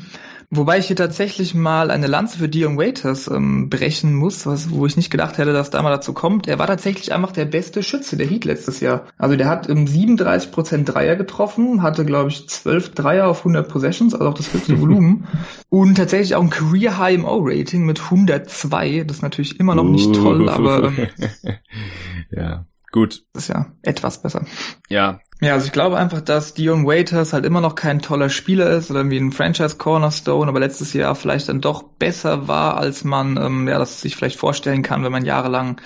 [0.50, 4.86] Wobei ich hier tatsächlich mal eine Lanze für Dion Waiters ähm, brechen muss, was, wo
[4.86, 6.48] ich nicht gedacht hätte, dass da mal dazu kommt.
[6.48, 9.06] Er war tatsächlich einfach der beste Schütze der Heat letztes Jahr.
[9.18, 14.14] Also der hat ähm, 37% Dreier getroffen, hatte glaube ich 12 Dreier auf 100 Possessions,
[14.14, 15.28] also auch das höchste Volumen.
[15.70, 19.04] Und tatsächlich auch ein Career High im O-Rating mit 102.
[19.06, 21.08] Das ist natürlich immer noch nicht toll, aber ähm,
[22.32, 22.66] ja.
[22.94, 23.24] Gut.
[23.34, 24.46] Das ist ja etwas besser.
[24.88, 25.20] Ja.
[25.42, 28.92] Ja, also ich glaube einfach, dass Dion Waiters halt immer noch kein toller Spieler ist
[28.92, 33.36] oder wie ein Franchise Cornerstone, aber letztes Jahr vielleicht dann doch besser war, als man
[33.38, 35.82] ähm, ja das sich vielleicht vorstellen kann, wenn man jahrelang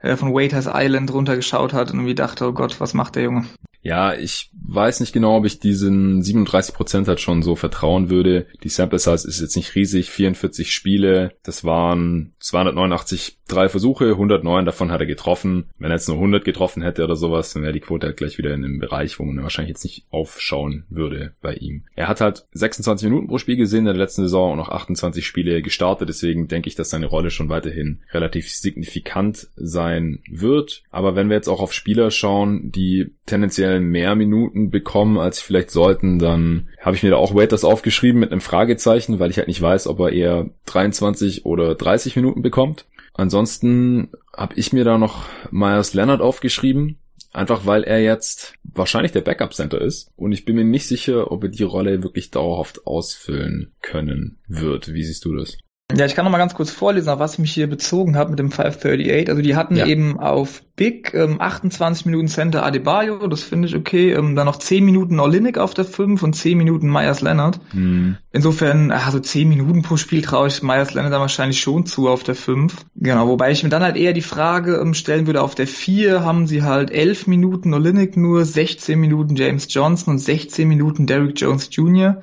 [0.00, 3.46] äh, von Waiters Island runtergeschaut hat und irgendwie dachte, oh Gott, was macht der Junge?
[3.84, 8.46] Ja, ich weiß nicht genau, ob ich diesen 37% halt schon so vertrauen würde.
[8.62, 14.64] Die Sample Size ist jetzt nicht riesig, 44 Spiele, das waren 289 drei Versuche, 109
[14.64, 15.66] davon hat er getroffen.
[15.78, 18.38] Wenn er jetzt nur 100 getroffen hätte oder sowas, dann wäre die Quote halt gleich
[18.38, 21.84] wieder in einem Bereich, wo man wahrscheinlich jetzt nicht aufschauen würde bei ihm.
[21.94, 25.26] Er hat halt 26 Minuten pro Spiel gesehen in der letzten Saison und noch 28
[25.26, 30.82] Spiele gestartet, deswegen denke ich, dass seine Rolle schon weiterhin relativ signifikant sein wird.
[30.90, 35.38] Aber wenn wir jetzt auch auf Spieler schauen, die tendenziell tendenziell mehr Minuten bekommen, als
[35.38, 39.30] sie vielleicht sollten, dann habe ich mir da auch Waiters aufgeschrieben mit einem Fragezeichen, weil
[39.30, 42.86] ich halt nicht weiß, ob er eher 23 oder 30 Minuten bekommt.
[43.14, 46.98] Ansonsten habe ich mir da noch Myers Leonard aufgeschrieben,
[47.32, 51.30] einfach weil er jetzt wahrscheinlich der Backup Center ist und ich bin mir nicht sicher,
[51.30, 54.92] ob er die Rolle wirklich dauerhaft ausfüllen können wird.
[54.92, 55.56] Wie siehst du das?
[55.96, 58.30] Ja, ich kann noch mal ganz kurz vorlesen, auf was ich mich hier bezogen habe
[58.30, 59.28] mit dem 538.
[59.28, 59.86] Also die hatten ja.
[59.86, 64.12] eben auf Big ähm, 28 Minuten Center Adebayo, das finde ich okay.
[64.12, 67.60] Ähm, dann noch 10 Minuten Olinik auf der 5 und 10 Minuten Myers Leonard.
[67.72, 68.16] Mhm.
[68.32, 72.24] Insofern, also 10 Minuten pro Spiel traue ich Myers Leonard dann wahrscheinlich schon zu auf
[72.24, 72.74] der 5.
[72.96, 76.24] Genau, wobei ich mir dann halt eher die Frage ähm, stellen würde, auf der 4
[76.24, 81.40] haben sie halt 11 Minuten Olinik nur, 16 Minuten James Johnson und 16 Minuten Derrick
[81.40, 82.20] Jones Jr.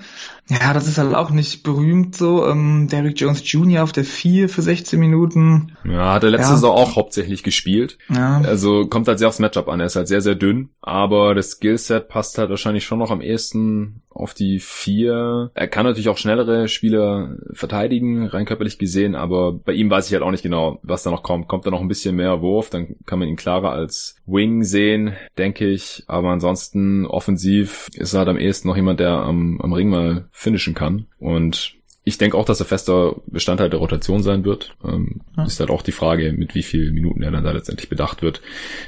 [0.50, 2.46] Ja, das ist halt auch nicht berühmt so.
[2.46, 3.84] Ähm, Derrick Jones Jr.
[3.84, 5.78] auf der 4 für 16 Minuten.
[5.86, 6.56] Ja, hat er letzte ja.
[6.56, 7.98] Saison auch hauptsächlich gespielt.
[8.10, 8.41] Ja.
[8.46, 9.80] Also kommt halt sehr aufs Matchup an.
[9.80, 10.70] Er ist halt sehr, sehr dünn.
[10.82, 15.52] Aber das Skillset passt halt wahrscheinlich schon noch am ehesten auf die 4.
[15.54, 19.16] Er kann natürlich auch schnellere Spieler verteidigen, rein körperlich gesehen.
[19.16, 21.48] Aber bei ihm weiß ich halt auch nicht genau, was da noch kommt.
[21.48, 25.14] Kommt da noch ein bisschen mehr Wurf, dann kann man ihn klarer als Wing sehen,
[25.38, 26.04] denke ich.
[26.08, 30.28] Aber ansonsten offensiv ist er halt am ehesten noch jemand, der am, am Ring mal
[30.32, 31.06] finishen kann.
[31.20, 34.76] Und ich denke auch, dass er fester Bestandteil der Rotation sein wird.
[34.84, 35.46] Ähm, ja.
[35.46, 38.42] Ist halt auch die Frage, mit wie vielen Minuten er dann da letztendlich bedacht wird.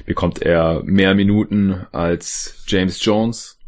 [0.06, 3.60] Bekommt er mehr Minuten als James Jones?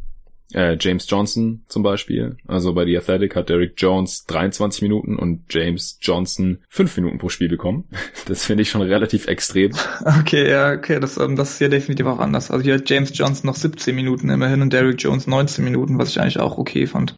[0.54, 2.38] Äh, James Johnson zum Beispiel.
[2.48, 7.30] Also bei The Athletic hat Derek Jones 23 Minuten und James Johnson 5 Minuten pro
[7.30, 7.86] Spiel bekommen.
[8.28, 9.72] Das finde ich schon relativ extrem.
[10.20, 12.50] Okay, ja, okay, das, ähm, das ist ja definitiv auch anders.
[12.50, 16.10] Also hier hat James Johnson noch 17 Minuten immerhin und Derek Jones 19 Minuten, was
[16.10, 17.16] ich eigentlich auch okay fand.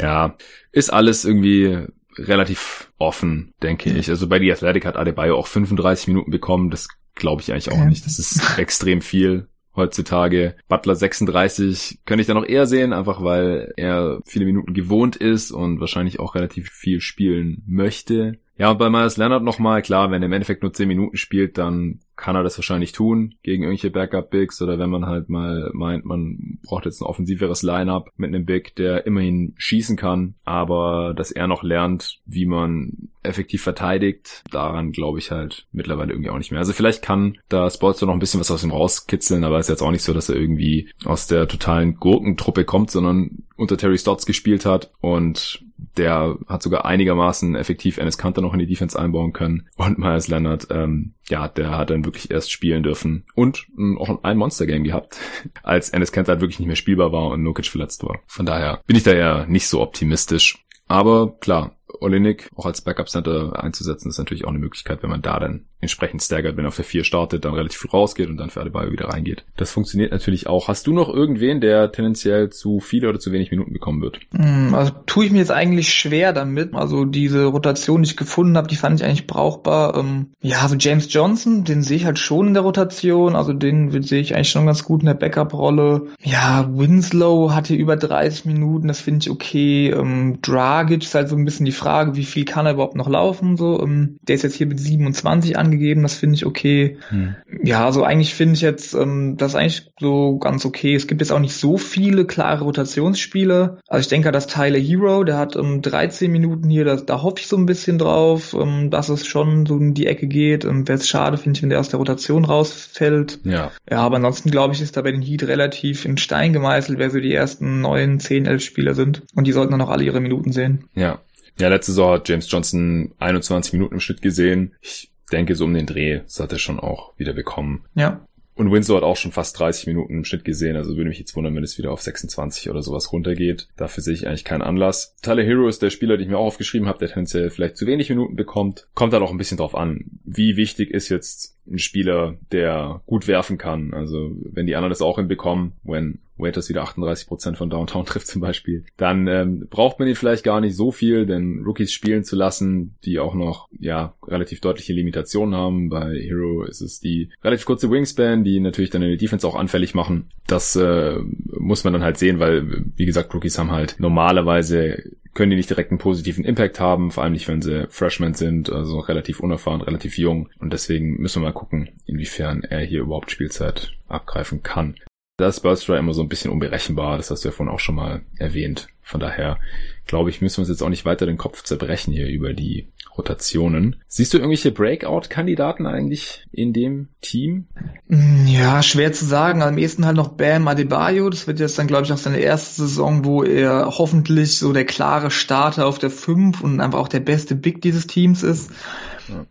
[0.00, 0.36] Ja,
[0.72, 1.86] ist alles irgendwie
[2.18, 4.08] relativ offen, denke ich.
[4.08, 6.70] Also bei The Athletic hat Adebayo auch 35 Minuten bekommen.
[6.70, 8.06] Das glaube ich eigentlich auch nicht.
[8.06, 10.56] Das ist extrem viel heutzutage.
[10.68, 15.50] Butler 36 könnte ich da noch eher sehen, einfach weil er viele Minuten gewohnt ist
[15.50, 18.38] und wahrscheinlich auch relativ viel spielen möchte.
[18.58, 21.58] Ja, und bei Myers Leonard nochmal, klar, wenn er im Endeffekt nur 10 Minuten spielt,
[21.58, 26.04] dann kann er das wahrscheinlich tun gegen irgendwelche Backup-Bigs oder wenn man halt mal meint,
[26.04, 31.30] man braucht jetzt ein offensiveres Line-Up mit einem Big, der immerhin schießen kann, aber dass
[31.30, 36.52] er noch lernt, wie man effektiv verteidigt, daran glaube ich halt mittlerweile irgendwie auch nicht
[36.52, 36.60] mehr.
[36.60, 39.82] Also vielleicht kann da Spolster noch ein bisschen was aus ihm rauskitzeln, aber ist jetzt
[39.82, 44.26] auch nicht so, dass er irgendwie aus der totalen Gurkentruppe kommt, sondern unter Terry Stotts
[44.26, 45.65] gespielt hat und
[45.96, 49.68] der hat sogar einigermaßen effektiv Ennis Kanter noch in die Defense einbauen können.
[49.76, 53.24] Und Myers Leonard, ähm, ja, der hat dann wirklich erst spielen dürfen.
[53.34, 55.18] Und ähm, auch ein Monster-Game gehabt,
[55.62, 58.20] als Ennis Kanter halt wirklich nicht mehr spielbar war und Nokic verletzt war.
[58.26, 60.58] Von daher bin ich da ja nicht so optimistisch.
[60.88, 65.22] Aber klar, Olinik auch als Backup Center einzusetzen, ist natürlich auch eine Möglichkeit, wenn man
[65.22, 68.38] da dann entsprechend staggert, wenn er auf der 4 startet, dann relativ früh rausgeht und
[68.38, 69.44] dann für Adebayo wieder reingeht.
[69.56, 70.68] Das funktioniert natürlich auch.
[70.68, 74.20] Hast du noch irgendwen, der tendenziell zu viele oder zu wenig Minuten bekommen wird?
[74.34, 76.74] Hm, also tue ich mir jetzt eigentlich schwer damit.
[76.74, 79.96] Also diese Rotation, die ich gefunden habe, die fand ich eigentlich brauchbar.
[79.96, 83.36] Ähm, ja, also James Johnson, den sehe ich halt schon in der Rotation.
[83.36, 86.06] Also den sehe ich eigentlich schon ganz gut in der Backup-Rolle.
[86.22, 89.90] Ja, Winslow hatte über 30 Minuten, das finde ich okay.
[89.90, 92.96] Ähm, Dragic ist halt so ein bisschen die Frage, Frage, wie viel kann er überhaupt
[92.96, 93.80] noch laufen, so.
[93.80, 96.98] Ähm, der ist jetzt hier mit 27 angegeben, das finde ich okay.
[97.10, 97.36] Hm.
[97.62, 100.96] Ja, so eigentlich finde ich jetzt, ähm, das ist eigentlich so ganz okay.
[100.96, 103.78] Es gibt jetzt auch nicht so viele klare Rotationsspiele.
[103.86, 107.36] Also ich denke, dass Tyler Hero, der hat ähm, 13 Minuten hier, da, da hoffe
[107.38, 110.64] ich so ein bisschen drauf, ähm, dass es schon so in die Ecke geht.
[110.64, 113.38] Ähm, Wäre es schade, finde ich, wenn der aus der Rotation rausfällt.
[113.44, 113.70] Ja.
[113.88, 117.10] Ja, aber ansonsten glaube ich, ist da bei den Heat relativ in Stein gemeißelt, wer
[117.10, 119.22] so die ersten neun, zehn, elf Spieler sind.
[119.36, 120.88] Und die sollten dann auch alle ihre Minuten sehen.
[120.96, 121.20] Ja.
[121.58, 124.74] Ja, letzte Saison hat James Johnson 21 Minuten im Schnitt gesehen.
[124.80, 127.84] Ich denke, so um den Dreh, das hat er schon auch wieder bekommen.
[127.94, 128.26] Ja.
[128.56, 131.36] Und Winslow hat auch schon fast 30 Minuten im Schnitt gesehen, also würde mich jetzt
[131.36, 133.68] wundern, wenn es wieder auf 26 oder sowas runtergeht.
[133.76, 135.14] Dafür sehe ich eigentlich keinen Anlass.
[135.20, 137.86] Tyler Hero ist der Spieler, den ich mir auch aufgeschrieben habe, der tendenziell vielleicht zu
[137.86, 138.88] wenig Minuten bekommt.
[138.94, 143.28] Kommt halt auch ein bisschen drauf an, wie wichtig ist jetzt ein Spieler, der gut
[143.28, 143.92] werfen kann.
[143.92, 148.40] Also wenn die anderen das auch hinbekommen, wenn Waiters wieder 38% von Downtown trifft zum
[148.40, 152.36] Beispiel, dann ähm, braucht man ihn vielleicht gar nicht so viel, denn Rookies spielen zu
[152.36, 155.88] lassen, die auch noch ja relativ deutliche Limitationen haben.
[155.88, 159.54] Bei Hero ist es die relativ kurze Wingspan, die natürlich dann in der Defense auch
[159.54, 160.30] anfällig machen.
[160.46, 161.16] Das äh,
[161.58, 165.02] muss man dann halt sehen, weil wie gesagt Rookies haben halt normalerweise
[165.36, 168.72] können die nicht direkt einen positiven Impact haben, vor allem nicht, wenn sie Freshmen sind,
[168.72, 170.48] also relativ unerfahren, relativ jung.
[170.58, 174.96] Und deswegen müssen wir mal gucken, inwiefern er hier überhaupt Spielzeit abgreifen kann.
[175.36, 177.94] Da ist Burster immer so ein bisschen unberechenbar, das hast du ja vorhin auch schon
[177.94, 178.88] mal erwähnt.
[179.02, 179.58] Von daher
[180.06, 182.88] glaube ich, müssen wir uns jetzt auch nicht weiter den Kopf zerbrechen hier über die
[183.16, 183.96] Rotationen.
[184.08, 187.66] Siehst du irgendwelche Breakout-Kandidaten eigentlich in dem Team?
[188.08, 189.62] Ja, schwer zu sagen.
[189.62, 191.30] Am ehesten halt noch Bam Adebayo.
[191.30, 194.84] Das wird jetzt dann, glaube ich, auch seine erste Saison, wo er hoffentlich so der
[194.84, 198.70] klare Starter auf der 5 und einfach auch der beste Big dieses Teams ist.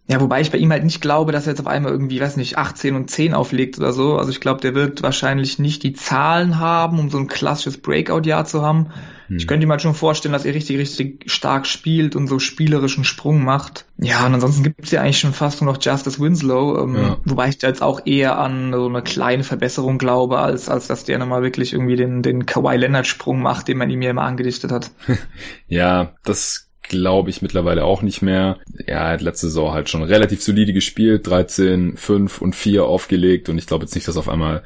[0.07, 0.21] Ja.
[0.21, 2.57] wobei ich bei ihm halt nicht glaube, dass er jetzt auf einmal irgendwie, weiß nicht,
[2.57, 4.17] 18 und 10 auflegt oder so.
[4.17, 8.45] Also ich glaube, der wird wahrscheinlich nicht die Zahlen haben, um so ein klassisches Breakout-Jahr
[8.45, 8.91] zu haben.
[9.27, 9.38] Hm.
[9.38, 13.03] Ich könnte mir halt schon vorstellen, dass er richtig, richtig stark spielt und so spielerischen
[13.03, 13.85] Sprung macht.
[13.97, 17.17] Ja, und ansonsten gibt es ja eigentlich schon fast nur noch Justice Winslow, ähm, ja.
[17.25, 21.05] wobei ich da jetzt auch eher an so eine kleine Verbesserung glaube, als, als dass
[21.05, 24.23] der nochmal wirklich irgendwie den, den Kawhi Leonard Sprung macht, den man ihm ja immer
[24.23, 24.91] angedichtet hat.
[25.67, 28.59] ja, das glaube ich mittlerweile auch nicht mehr.
[28.85, 33.57] Er hat letzte Saison halt schon relativ solide gespielt, 13, 5 und 4 aufgelegt und
[33.57, 34.63] ich glaube jetzt nicht, dass auf einmal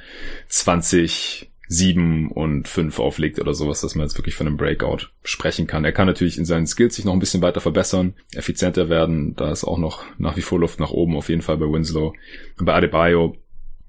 [0.47, 5.67] 20 7 und 5 auflegt oder sowas, dass man jetzt wirklich von einem Breakout sprechen
[5.67, 5.85] kann.
[5.85, 9.35] Er kann natürlich in seinen Skills sich noch ein bisschen weiter verbessern, effizienter werden.
[9.35, 12.15] Da ist auch noch nach wie vor Luft nach oben, auf jeden Fall bei Winslow.
[12.57, 13.37] Und bei Adebayo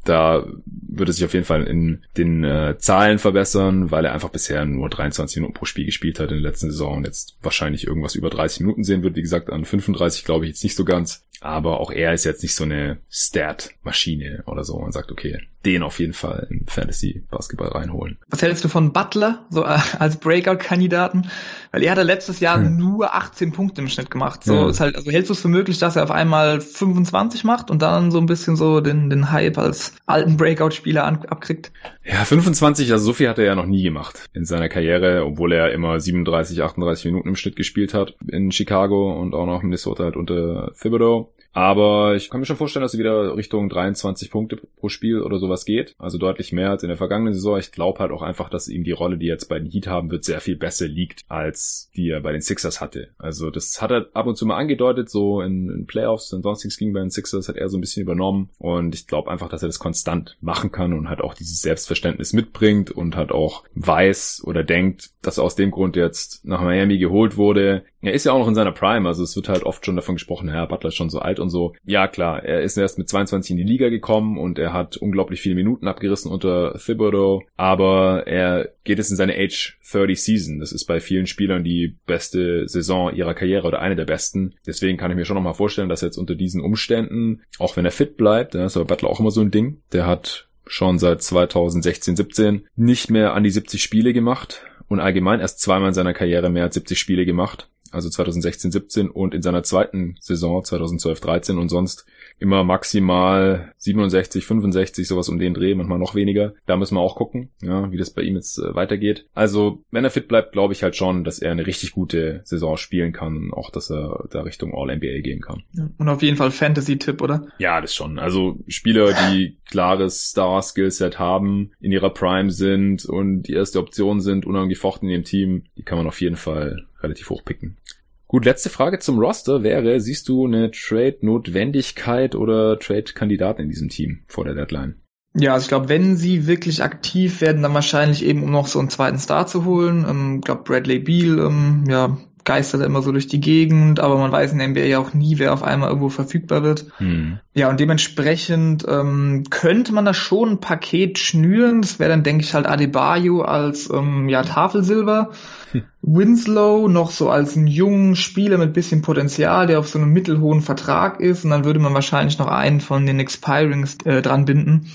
[0.05, 4.65] da würde sich auf jeden Fall in den äh, Zahlen verbessern, weil er einfach bisher
[4.65, 8.15] nur 23 Minuten pro Spiel gespielt hat in der letzten Saison und jetzt wahrscheinlich irgendwas
[8.15, 9.17] über 30 Minuten sehen wird.
[9.17, 11.25] Wie gesagt, an 35 glaube ich jetzt nicht so ganz.
[11.41, 14.79] Aber auch er ist jetzt nicht so eine Stat-Maschine oder so.
[14.79, 18.17] Man sagt, okay, den auf jeden Fall in Fantasy-Basketball reinholen.
[18.29, 21.29] Was hältst du von Butler, so äh, als Breakout-Kandidaten?
[21.71, 22.77] Weil er hat letztes Jahr hm.
[22.77, 24.43] nur 18 Punkte im Schnitt gemacht.
[24.45, 24.71] So ja.
[24.71, 27.83] ist halt, also hältst du es für möglich, dass er auf einmal 25 macht und
[27.83, 31.73] dann so ein bisschen so den, den Hype als alten Breakout-Spieler abkriegt?
[32.05, 35.53] Ja, 25, also so viel hat er ja noch nie gemacht in seiner Karriere, obwohl
[35.53, 40.05] er immer 37, 38 Minuten im Schnitt gespielt hat in Chicago und auch noch Minnesota
[40.05, 41.30] halt unter Thibodeau.
[41.53, 45.39] Aber ich kann mir schon vorstellen, dass sie wieder Richtung 23 Punkte pro Spiel oder
[45.39, 45.95] sowas geht.
[45.99, 47.59] Also deutlich mehr als in der vergangenen Saison.
[47.59, 49.87] Ich glaube halt auch einfach, dass ihm die Rolle, die er jetzt bei den Heat
[49.87, 53.09] haben wird, sehr viel besser liegt, als die er bei den Sixers hatte.
[53.19, 56.77] Also das hat er ab und zu mal angedeutet, so in, in Playoffs und sonstiges
[56.77, 58.51] ging bei den Sixers, hat er so ein bisschen übernommen.
[58.59, 62.33] Und ich glaube einfach, dass er das konstant machen kann und halt auch dieses Selbstverständnis
[62.33, 66.99] mitbringt und halt auch weiß oder denkt, dass er aus dem Grund jetzt nach Miami
[66.99, 67.85] geholt wurde.
[68.03, 70.15] Er ist ja auch noch in seiner Prime, also es wird halt oft schon davon
[70.15, 71.75] gesprochen, Herr Butler ist schon so alt und so.
[71.85, 75.43] Ja, klar, er ist erst mit 22 in die Liga gekommen und er hat unglaublich
[75.43, 80.61] viele Minuten abgerissen unter Thibodeau, aber er geht es in seine Age 30 Season.
[80.61, 84.55] Das ist bei vielen Spielern die beste Saison ihrer Karriere oder eine der besten.
[84.67, 87.85] Deswegen kann ich mir schon nochmal vorstellen, dass er jetzt unter diesen Umständen, auch wenn
[87.85, 91.23] er fit bleibt, ist aber Butler auch immer so ein Ding, der hat schon seit
[91.23, 96.15] 2016, 17 nicht mehr an die 70 Spiele gemacht und allgemein erst zweimal in seiner
[96.15, 101.21] Karriere mehr als 70 Spiele gemacht also 2016, 17 und in seiner zweiten Saison 2012,
[101.21, 102.07] 13 und sonst
[102.39, 106.55] immer maximal 67, 65, sowas um den Dreh, manchmal noch weniger.
[106.67, 109.27] Da müssen wir auch gucken, ja, wie das bei ihm jetzt äh, weitergeht.
[109.35, 112.77] Also, wenn er fit bleibt, glaube ich halt schon, dass er eine richtig gute Saison
[112.77, 115.63] spielen kann, auch dass er da Richtung All-NBA gehen kann.
[115.99, 117.49] Und auf jeden Fall Fantasy-Tipp, oder?
[117.59, 118.19] Ja, das schon.
[118.19, 124.47] Also Spieler, die klares Star-Skillset haben, in ihrer Prime sind und die erste Option sind,
[124.47, 127.79] unangefochten in dem Team, die kann man auf jeden Fall relativ hoch picken.
[128.27, 134.21] Gut, letzte Frage zum Roster wäre, siehst du eine Trade-Notwendigkeit oder Trade-Kandidaten in diesem Team
[134.29, 135.01] vor der Deadline?
[135.35, 138.79] Ja, also ich glaube, wenn sie wirklich aktiv werden, dann wahrscheinlich eben, um noch so
[138.79, 140.05] einen zweiten Star zu holen.
[140.09, 144.33] Ähm, ich glaube, Bradley Beal, ähm, ja, geistert immer so durch die Gegend, aber man
[144.33, 146.87] weiß in der NBA ja auch nie, wer auf einmal irgendwo verfügbar wird.
[146.99, 147.39] Hm.
[147.55, 151.83] Ja, und dementsprechend ähm, könnte man da schon ein Paket schnüren.
[151.83, 155.31] Das wäre dann, denke ich, halt Adebayo als ähm, ja, Tafelsilber.
[155.73, 155.83] Hm.
[156.03, 160.63] Winslow noch so als einen jungen Spieler mit bisschen Potenzial, der auf so einem mittelhohen
[160.63, 161.45] Vertrag ist.
[161.45, 164.91] Und dann würde man wahrscheinlich noch einen von den Expirings äh, dran binden.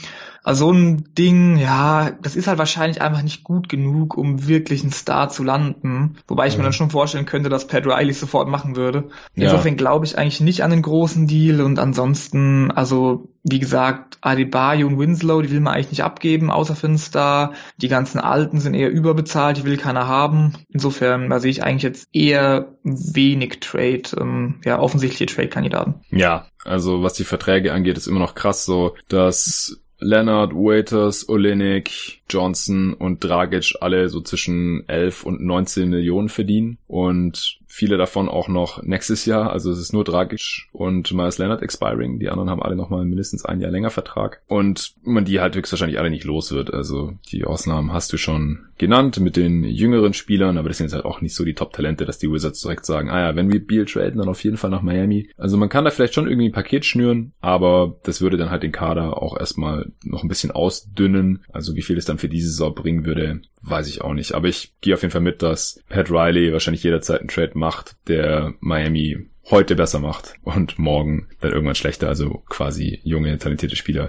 [0.45, 4.83] Also so ein Ding, ja, das ist halt wahrscheinlich einfach nicht gut genug, um wirklich
[4.83, 6.17] einen Star zu landen.
[6.27, 6.59] Wobei ich mhm.
[6.59, 9.09] mir dann schon vorstellen könnte, dass Pat Riley sofort machen würde.
[9.33, 9.77] Insofern ja.
[9.77, 14.99] glaube ich eigentlich nicht an den großen Deal und ansonsten, also wie gesagt, Adebayo und
[14.99, 17.53] Winslow, die will man eigentlich nicht abgeben, außer für einen Star.
[17.77, 20.53] Die ganzen Alten sind eher überbezahlt, die will keiner haben.
[20.69, 26.01] Insofern da sehe ich eigentlich jetzt eher wenig Trade, ähm, ja, offensichtliche Trade-Kandidaten.
[26.11, 32.21] Ja, also was die Verträge angeht, ist immer noch krass so, dass Leonard, Waiters, Olenek,
[32.29, 36.77] Johnson und Dragic alle so zwischen 11 und 19 Millionen verdienen.
[36.87, 39.51] Und viele davon auch noch nächstes Jahr.
[39.51, 42.19] Also es ist nur Dragic und Miles Leonard expiring.
[42.19, 45.57] Die anderen haben alle noch mal mindestens ein Jahr länger Vertrag und man die halt
[45.57, 46.73] höchstwahrscheinlich alle nicht los wird.
[46.73, 50.95] Also die Ausnahmen hast du schon genannt mit den jüngeren Spielern, aber das sind jetzt
[50.95, 53.65] halt auch nicht so die Top-Talente, dass die Wizards direkt sagen, ah ja, wenn wir
[53.65, 55.29] Beal traden, dann auf jeden Fall nach Miami.
[55.37, 58.63] Also man kann da vielleicht schon irgendwie ein Paket schnüren, aber das würde dann halt
[58.63, 61.43] den Kader auch erstmal noch ein bisschen ausdünnen.
[61.51, 64.33] Also wie viel es dann für diese Saison bringen würde, weiß ich auch nicht.
[64.33, 67.64] Aber ich gehe auf jeden Fall mit, dass Pat Riley wahrscheinlich jederzeit einen Trade macht,
[68.07, 72.07] der Miami heute besser macht und morgen dann irgendwann schlechter.
[72.07, 74.07] Also quasi junge, talentierte Spieler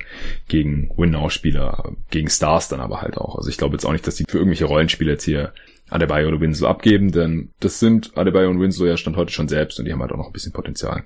[0.48, 3.36] gegen Win-Now-Spieler, gegen Stars dann aber halt auch.
[3.36, 5.52] Also ich glaube jetzt auch nicht, dass die für irgendwelche Rollenspieler jetzt hier
[5.88, 9.78] Adebayo oder Winslow abgeben, denn das sind Adebayo und Winslow ja stand heute schon selbst
[9.78, 11.04] und die haben halt auch noch ein bisschen Potenzial.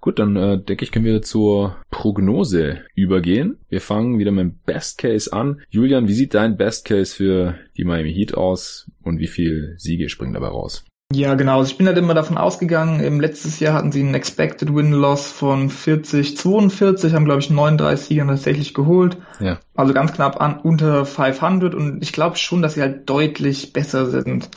[0.00, 3.58] Gut, dann äh, denke ich, können wir zur Prognose übergehen.
[3.68, 5.62] Wir fangen wieder mit dem Best Case an.
[5.70, 10.08] Julian, wie sieht dein Best Case für die Miami Heat aus und wie viel Siege
[10.08, 10.84] springen dabei raus?
[11.12, 11.58] Ja, genau.
[11.58, 15.30] Also ich bin halt immer davon ausgegangen, im letztes Jahr hatten sie einen Expected Win-Loss
[15.32, 19.16] von 40, 42, haben glaube ich 39 Siege tatsächlich geholt.
[19.40, 19.58] Ja.
[19.74, 24.06] Also ganz knapp an, unter 500 und ich glaube schon, dass sie halt deutlich besser
[24.06, 24.50] sind.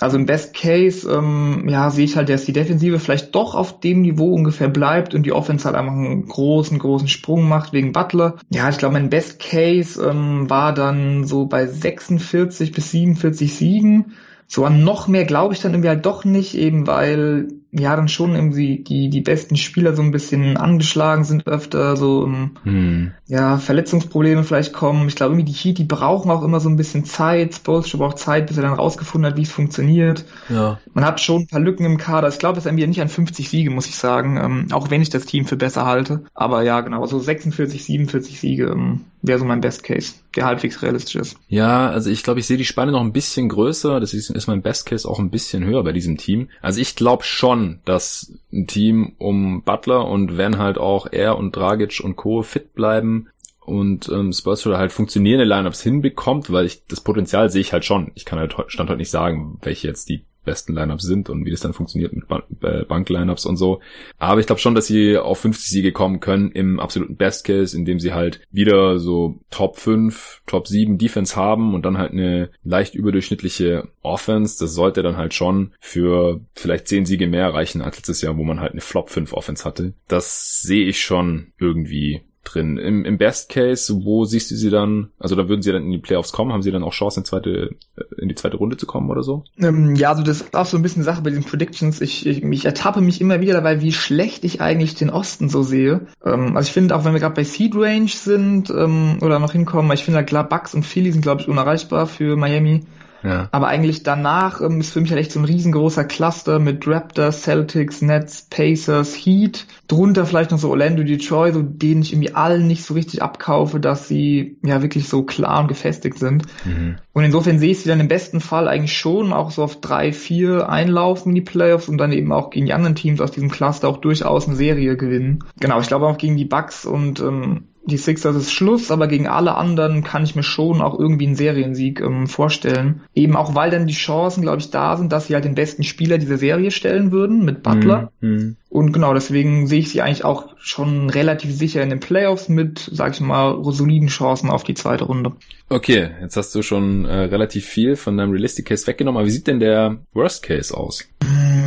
[0.00, 3.80] Also im Best Case, ähm, ja, sehe ich halt, dass die Defensive vielleicht doch auf
[3.80, 7.92] dem Niveau ungefähr bleibt und die Offense halt einfach einen großen, großen Sprung macht wegen
[7.92, 8.36] Butler.
[8.50, 14.12] Ja, ich glaube, mein Best Case ähm, war dann so bei 46 bis 47 Siegen.
[14.48, 18.08] So an noch mehr glaube ich dann irgendwie halt doch nicht, eben weil ja dann
[18.08, 22.26] schon irgendwie die, die besten Spieler so ein bisschen angeschlagen sind öfter, so
[22.62, 23.12] hm.
[23.26, 25.06] ja, Verletzungsprobleme vielleicht kommen.
[25.08, 27.54] Ich glaube irgendwie die Heat, die brauchen auch immer so ein bisschen Zeit.
[27.54, 30.24] Spolstra braucht Zeit, bis er dann rausgefunden hat, wie es funktioniert.
[30.48, 30.80] Ja.
[30.94, 32.28] Man hat schon ein paar Lücken im Kader.
[32.28, 35.02] Ich glaube, es ist NBA nicht an 50 Siege, muss ich sagen, ähm, auch wenn
[35.02, 36.24] ich das Team für besser halte.
[36.34, 40.82] Aber ja, genau, so 46, 47 Siege ähm, wäre so mein Best Case, der halbwegs
[40.82, 41.36] realistisch ist.
[41.48, 44.00] Ja, also ich glaube, ich sehe die Spanne noch ein bisschen größer.
[44.00, 46.48] Das ist, ist mein Best Case auch ein bisschen höher bei diesem Team.
[46.62, 51.36] Also ich glaube schon, schon, dass ein Team um Butler und wenn halt auch er
[51.36, 52.42] und Dragic und Co.
[52.42, 53.28] fit bleiben
[53.60, 58.12] und ähm, Spurs halt funktionierende Lineups hinbekommt, weil ich das Potenzial sehe ich halt schon.
[58.14, 61.50] Ich kann halt stand halt nicht sagen, welche jetzt die besten Lineups sind und wie
[61.50, 62.24] das dann funktioniert mit
[62.62, 63.80] äh, Bank-Lineups und so.
[64.18, 67.76] Aber ich glaube schon, dass sie auf 50 Siege kommen können im absoluten Best Case,
[67.76, 72.50] indem sie halt wieder so Top 5, Top 7 Defense haben und dann halt eine
[72.64, 74.58] leicht überdurchschnittliche Offense.
[74.58, 78.44] Das sollte dann halt schon für vielleicht 10 Siege mehr reichen als letztes Jahr, wo
[78.44, 79.92] man halt eine Flop 5 Offense hatte.
[80.08, 82.78] Das sehe ich schon irgendwie drin.
[82.78, 85.90] Im, Im Best Case, wo siehst du sie dann, also da würden sie dann in
[85.90, 88.76] die Playoffs kommen, haben sie dann auch Chancen, in, zweite, äh, in die zweite Runde
[88.76, 89.44] zu kommen oder so?
[89.58, 92.00] Ähm, ja, also das ist auch so ein bisschen Sache bei den Predictions.
[92.00, 95.62] Ich, ich, ich ertappe mich immer wieder dabei, wie schlecht ich eigentlich den Osten so
[95.62, 96.06] sehe.
[96.24, 99.52] Ähm, also ich finde, auch wenn wir gerade bei Seed Range sind ähm, oder noch
[99.52, 102.84] hinkommen, ich finde, klar, Bucks und Philly sind, glaube ich, unerreichbar für Miami.
[103.22, 103.48] Ja.
[103.50, 107.42] Aber eigentlich danach ähm, ist für mich halt echt so ein riesengroßer Cluster mit Raptors,
[107.42, 109.66] Celtics, Nets, Pacers, Heat.
[109.88, 113.80] Drunter vielleicht noch so Orlando, Detroit, so denen ich irgendwie allen nicht so richtig abkaufe,
[113.80, 116.44] dass sie ja wirklich so klar und gefestigt sind.
[116.64, 116.96] Mhm.
[117.12, 120.12] Und insofern sehe ich sie dann im besten Fall eigentlich schon auch so auf drei,
[120.12, 123.50] vier einlaufen in die Playoffs und dann eben auch gegen die anderen Teams aus diesem
[123.50, 125.44] Cluster auch durchaus eine Serie gewinnen.
[125.58, 129.26] Genau, ich glaube auch gegen die Bucks und ähm, die Sixers ist Schluss, aber gegen
[129.26, 133.00] alle anderen kann ich mir schon auch irgendwie einen Seriensieg ähm, vorstellen.
[133.14, 135.82] Eben auch, weil dann die Chancen, glaube ich, da sind, dass sie halt den besten
[135.82, 138.12] Spieler dieser Serie stellen würden mit Butler.
[138.20, 138.56] Mhm.
[138.70, 142.90] Und genau, deswegen sehe ich sie eigentlich auch schon relativ sicher in den Playoffs mit,
[142.92, 145.32] sag ich mal, soliden Chancen auf die zweite Runde.
[145.70, 149.32] Okay, jetzt hast du schon äh, relativ viel von deinem Realistic Case weggenommen, aber wie
[149.32, 151.08] sieht denn der Worst Case aus?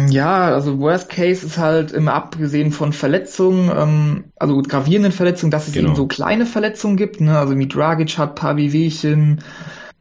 [0.10, 5.68] Ja, also Worst Case ist halt immer abgesehen von Verletzungen, ähm, also gravierenden Verletzungen, dass
[5.68, 5.90] es genau.
[5.90, 7.20] eben so kleine Verletzungen gibt.
[7.20, 7.38] Ne?
[7.38, 9.42] Also wie Dragic hat paar Wehwehchen,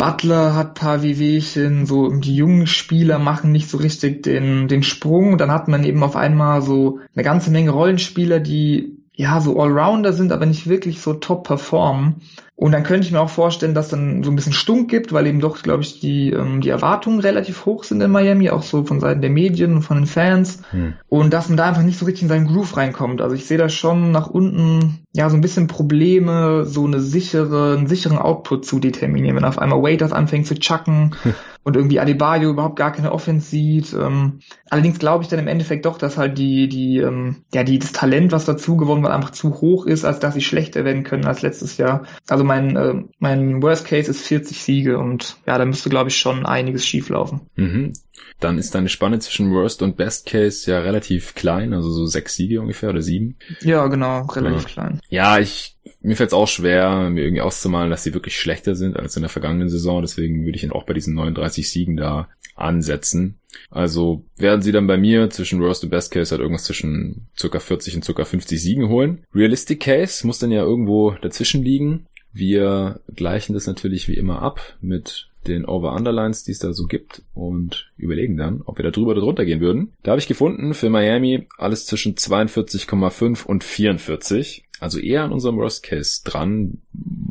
[0.00, 5.36] Butler hat paar Wehwehchen, so die jungen Spieler machen nicht so richtig den, den Sprung.
[5.36, 10.14] Dann hat man eben auf einmal so eine ganze Menge Rollenspieler, die ja so Allrounder
[10.14, 12.22] sind, aber nicht wirklich so top performen.
[12.60, 15.26] Und dann könnte ich mir auch vorstellen, dass dann so ein bisschen Stunk gibt, weil
[15.26, 18.84] eben doch, glaube ich, die, ähm, die Erwartungen relativ hoch sind in Miami, auch so
[18.84, 20.60] von Seiten der Medien und von den Fans.
[20.70, 20.92] Hm.
[21.08, 23.22] Und dass man da einfach nicht so richtig in seinen Groove reinkommt.
[23.22, 27.78] Also ich sehe da schon nach unten, ja, so ein bisschen Probleme, so eine sichere,
[27.78, 29.36] einen sicheren Output zu determinieren.
[29.36, 31.14] Wenn auf einmal Waiters anfängt zu chucken
[31.62, 33.94] und irgendwie Adebayo überhaupt gar keine Offense sieht.
[33.94, 37.78] Ähm, allerdings glaube ich dann im Endeffekt doch, dass halt die, die, ähm, ja, die,
[37.78, 41.04] das Talent, was dazu gewonnen wird, einfach zu hoch ist, als dass sie schlechter werden
[41.04, 42.02] können als letztes Jahr.
[42.28, 46.16] Also mein, äh, mein Worst Case ist 40 Siege und ja, da müsste, glaube ich,
[46.16, 47.42] schon einiges schieflaufen.
[47.54, 47.92] Mhm.
[48.40, 52.34] Dann ist deine Spanne zwischen Worst und Best Case ja relativ klein, also so sechs
[52.34, 53.36] Siege ungefähr oder sieben.
[53.60, 54.68] Ja, genau, relativ ja.
[54.68, 55.00] klein.
[55.10, 58.96] Ja, ich mir fällt es auch schwer, mir irgendwie auszumalen, dass sie wirklich schlechter sind
[58.96, 60.00] als in der vergangenen Saison.
[60.00, 63.38] Deswegen würde ich ihn auch bei diesen 39 Siegen da ansetzen.
[63.70, 67.58] Also werden sie dann bei mir zwischen Worst und Best Case halt irgendwas zwischen circa
[67.58, 69.24] 40 und circa 50 Siegen holen.
[69.34, 72.06] Realistic Case muss dann ja irgendwo dazwischen liegen.
[72.32, 77.22] Wir gleichen das natürlich wie immer ab mit den Over-Underlines, die es da so gibt
[77.34, 79.92] und überlegen dann, ob wir da drüber oder drunter gehen würden.
[80.02, 84.64] Da habe ich gefunden für Miami alles zwischen 42,5 und 44.
[84.80, 86.78] Also eher an unserem Worst Case dran.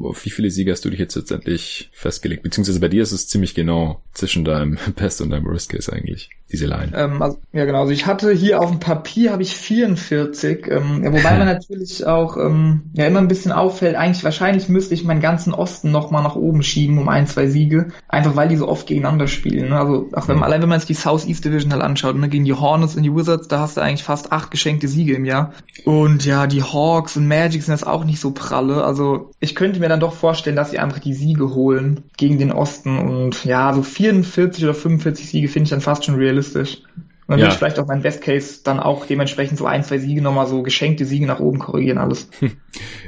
[0.02, 2.43] Auf wie viele Siege hast du dich jetzt letztendlich festgelegt?
[2.43, 6.30] Beziehungsweise bei dir ist es ziemlich genau zwischen deinem Best und deinem Worst Case eigentlich,
[6.52, 6.91] diese Line.
[6.95, 7.82] Ähm, also, ja, genau.
[7.82, 12.06] Also ich hatte hier auf dem Papier habe ich 44, ähm, ja, wobei man natürlich
[12.06, 16.24] auch ähm, ja immer ein bisschen auffällt, eigentlich wahrscheinlich müsste ich meinen ganzen Osten nochmal
[16.24, 17.89] nach oben schieben um ein, zwei Siege.
[18.08, 19.70] Einfach weil die so oft gegeneinander spielen.
[19.70, 19.80] Ne?
[19.80, 22.30] Also auch wenn man, allein wenn man sich die Southeast Division halt anschaut, ne?
[22.30, 25.26] gegen die Hornets und die Wizards, da hast du eigentlich fast acht geschenkte Siege im
[25.26, 25.54] Jahr.
[25.84, 28.84] Und ja, die Hawks und Magic sind jetzt auch nicht so pralle.
[28.84, 32.52] Also ich könnte mir dann doch vorstellen, dass sie einfach die Siege holen gegen den
[32.52, 32.98] Osten.
[32.98, 36.82] Und ja, so 44 oder 45 Siege finde ich dann fast schon realistisch.
[37.30, 37.46] Und dann ja.
[37.46, 40.48] würde ich vielleicht auch mein Best Case dann auch dementsprechend so ein, zwei Siege nochmal
[40.48, 42.30] so geschenkte Siege nach oben korrigieren alles.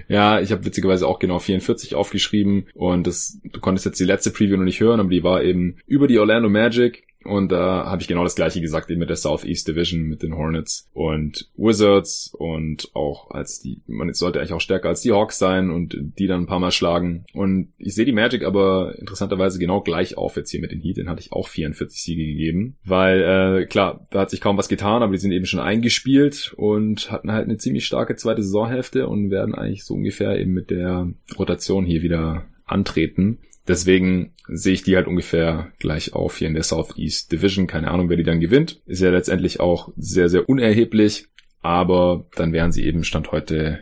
[0.08, 4.32] Ja, ich habe witzigerweise auch genau 44 aufgeschrieben und das, du konntest jetzt die letzte
[4.32, 8.02] Preview noch nicht hören, aber die war eben über die Orlando Magic und da habe
[8.02, 12.34] ich genau das gleiche gesagt, eben mit der Southeast Division, mit den Hornets und Wizards
[12.38, 16.28] und auch als die, man sollte eigentlich auch stärker als die Hawks sein und die
[16.28, 17.26] dann ein paar Mal schlagen.
[17.34, 20.98] Und ich sehe die Magic aber interessanterweise genau gleich auf jetzt hier mit den Heat,
[20.98, 22.78] den hatte ich auch 44 Siege gegeben.
[22.84, 26.54] Weil, äh, klar, da hat sich kaum was getan, aber die sind eben schon eingespielt
[26.58, 30.72] und hatten halt eine ziemlich starke zweite Saisonhälfte und werden eigentlich so ungefähr eben mit
[30.72, 33.40] der Rotation hier wieder antreten.
[33.68, 37.68] Deswegen sehe ich die halt ungefähr gleich auf hier in der Southeast Division.
[37.68, 38.82] Keine Ahnung, wer die dann gewinnt.
[38.86, 41.28] Ist ja letztendlich auch sehr, sehr unerheblich.
[41.62, 43.80] Aber dann wären sie eben Stand heute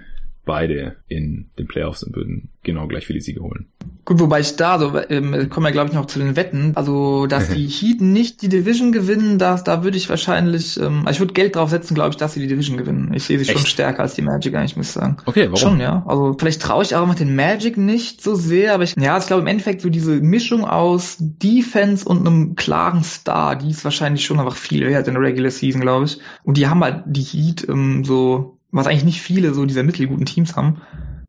[0.49, 3.67] beide in den Playoffs und würden genau gleich viele Siege holen.
[4.03, 7.27] Gut, wobei ich da, so ähm, kommen wir glaube ich noch zu den Wetten, also
[7.27, 11.19] dass die Heat nicht die Division gewinnen, das, da würde ich wahrscheinlich, ähm, also ich
[11.19, 13.13] würde Geld drauf setzen, glaube ich, dass sie die Division gewinnen.
[13.13, 13.59] Ich sehe sie Echt?
[13.59, 15.17] schon stärker als die Magic eigentlich, muss ich sagen.
[15.27, 15.57] Okay, warum?
[15.57, 16.03] Schon, ja.
[16.07, 19.27] Also vielleicht traue ich auch mit den Magic nicht so sehr, aber ich, ja, ich
[19.27, 24.25] glaube im Endeffekt so diese Mischung aus Defense und einem klaren Star, die ist wahrscheinlich
[24.25, 26.17] schon einfach viel wert in der Regular Season, glaube ich.
[26.43, 30.25] Und die haben halt die Heat ähm, so was eigentlich nicht viele so dieser mittelguten
[30.25, 30.81] Teams haben.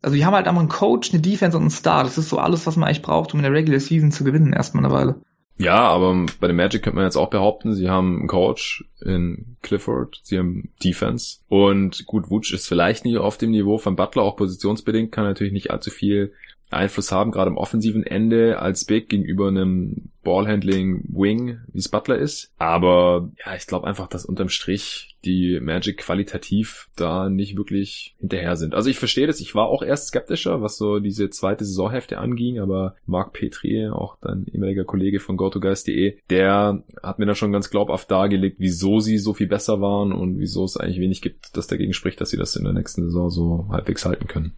[0.03, 2.05] Also die haben halt einfach einen Coach, eine Defense und einen Star.
[2.05, 4.53] Das ist so alles, was man eigentlich braucht, um in der Regular Season zu gewinnen,
[4.53, 5.21] erstmal eine Weile.
[5.61, 9.57] Ja, aber bei den Magic könnte man jetzt auch behaupten, sie haben einen Coach in
[9.61, 11.41] Clifford, sie haben Defense.
[11.49, 15.53] Und gut, Wutsch ist vielleicht nicht auf dem Niveau von Butler, auch positionsbedingt, kann natürlich
[15.53, 16.33] nicht allzu viel
[16.71, 22.19] Einfluss haben, gerade am offensiven Ende als Big gegenüber einem Ballhandling Wing, wie es Butler
[22.19, 22.53] ist.
[22.59, 28.57] Aber ja, ich glaube einfach, dass unterm Strich die Magic qualitativ da nicht wirklich hinterher
[28.57, 28.75] sind.
[28.75, 32.59] Also ich verstehe das, ich war auch erst skeptischer, was so diese zweite Saisonhälfte anging,
[32.59, 37.71] aber Marc Petri, auch dein ehemaliger Kollege von GoToGuys.de, der hat mir da schon ganz
[37.71, 41.67] glaubhaft dargelegt, wieso sie so viel besser waren und wieso es eigentlich wenig gibt, das
[41.67, 44.55] dagegen spricht, dass sie das in der nächsten Saison so halbwegs halten können.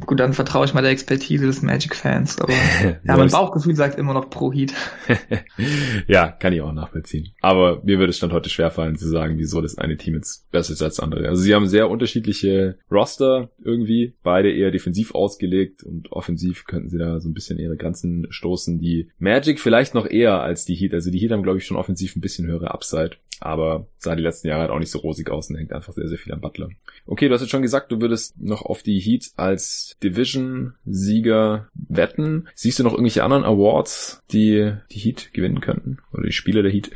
[0.00, 2.40] Gut, dann vertraue ich mal der Expertise des Magic-Fans.
[2.40, 2.52] Aber
[3.04, 4.74] ja, mein Bauchgefühl sagt immer noch pro Heat.
[6.06, 7.32] ja, kann ich auch nachvollziehen.
[7.40, 10.72] Aber mir würde es stand heute schwerfallen zu sagen, wieso das eine Team jetzt besser
[10.72, 11.28] ist als das andere.
[11.28, 16.98] Also sie haben sehr unterschiedliche Roster irgendwie, beide eher defensiv ausgelegt und offensiv könnten sie
[16.98, 18.78] da so ein bisschen ihre Grenzen stoßen.
[18.78, 20.94] Die Magic vielleicht noch eher als die Heat.
[20.94, 23.16] Also die Heat haben, glaube ich, schon offensiv ein bisschen höhere Upside.
[23.42, 26.06] Aber sah die letzten Jahre halt auch nicht so rosig aus und hängt einfach sehr,
[26.06, 26.68] sehr viel am Butler.
[27.06, 31.68] Okay, du hast jetzt schon gesagt, du würdest noch auf die Heat als als Division-Sieger
[31.74, 32.48] wetten.
[32.54, 35.98] Siehst du noch irgendwelche anderen Awards, die die Heat gewinnen könnten?
[36.12, 36.90] Oder die Spieler der Heat?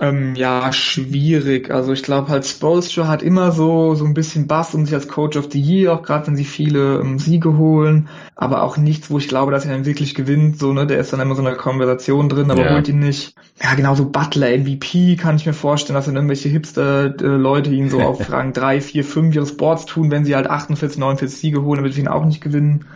[0.00, 1.70] Ähm, ja, schwierig.
[1.70, 5.08] Also ich glaube halt Spolstra hat immer so so ein bisschen Bass um sich als
[5.08, 9.10] Coach of the Year, auch gerade wenn sie viele ähm, Siege holen, aber auch nichts,
[9.10, 10.58] wo ich glaube, dass er dann wirklich gewinnt.
[10.58, 12.74] So ne, der ist dann immer so eine Konversation drin, aber ja.
[12.74, 13.34] holt ihn nicht.
[13.62, 18.30] Ja, genauso Butler MVP kann ich mir vorstellen, dass dann irgendwelche Hipster-Leute ihn so auf
[18.32, 21.84] Rang 3, 4, 5 ihres Boards tun, wenn sie halt 48, 49 Siege holen, dann
[21.94, 22.86] sie ihn auch nicht gewinnen.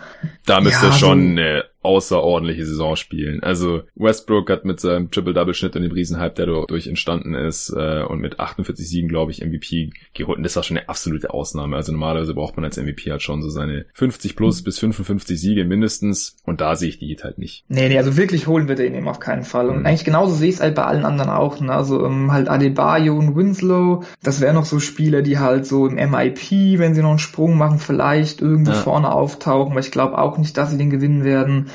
[0.45, 3.43] Da müsste ja, schon so, eine außerordentliche Saison spielen.
[3.43, 8.21] Also Westbrook hat mit seinem Triple-Double-Schnitt und dem Riesenhype, der dadurch entstanden ist, äh, und
[8.21, 10.37] mit 48 Siegen, glaube ich, MVP geholt.
[10.37, 11.77] Und das war schon eine absolute Ausnahme.
[11.77, 15.65] Also normalerweise braucht man als MVP halt schon so seine 50 plus bis 55 Siege
[15.65, 16.37] mindestens.
[16.45, 17.65] Und da sehe ich die Heat halt nicht.
[17.69, 19.71] Nee, nee, also wirklich holen wird er ihn eben auf keinen Fall.
[19.71, 19.87] Und mhm.
[19.87, 21.59] eigentlich genauso sehe ich es halt bei allen anderen auch.
[21.59, 21.73] Ne?
[21.73, 25.95] Also um, halt Adebayo und Winslow, das wären noch so Spieler, die halt so im
[25.95, 28.77] MIP, wenn sie noch einen Sprung machen, vielleicht irgendwo ja.
[28.77, 29.73] vorne auftauchen.
[29.73, 31.71] Aber ich glaube auch nicht, dass sie den gewinnen werden.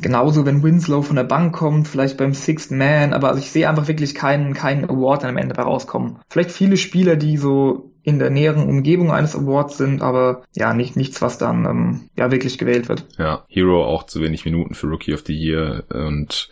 [0.00, 3.68] Genauso, wenn Winslow von der Bank kommt, vielleicht beim Sixth Man, aber also ich sehe
[3.68, 6.18] einfach wirklich keinen, keinen Award am Ende bei rauskommen.
[6.28, 10.94] Vielleicht viele Spieler, die so in der näheren Umgebung eines Awards sind, aber ja, nicht
[10.94, 13.04] nichts, was dann ähm, ja wirklich gewählt wird.
[13.18, 16.48] Ja, Hero auch zu wenig Minuten für Rookie of the Year und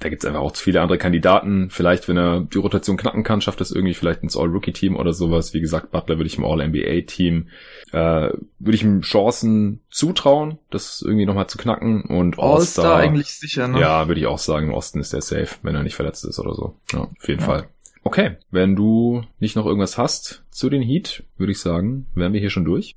[0.00, 1.70] da gibt's einfach auch zu viele andere Kandidaten.
[1.70, 5.54] Vielleicht, wenn er die Rotation knacken kann, schafft das irgendwie vielleicht ins All-Rookie-Team oder sowas.
[5.54, 7.50] Wie gesagt, Butler würde ich im All-NBA-Team,
[7.92, 13.32] äh, würde ich ihm Chancen zutrauen, das irgendwie nochmal zu knacken und All-Star All eigentlich
[13.32, 13.78] sicher, ne?
[13.78, 16.40] Ja, würde ich auch sagen, im Osten ist der safe, wenn er nicht verletzt ist
[16.40, 16.74] oder so.
[16.92, 17.46] Ja, auf jeden ja.
[17.46, 17.68] Fall.
[18.06, 22.38] Okay, wenn du nicht noch irgendwas hast zu den Heat, würde ich sagen, wären wir
[22.38, 22.94] hier schon durch.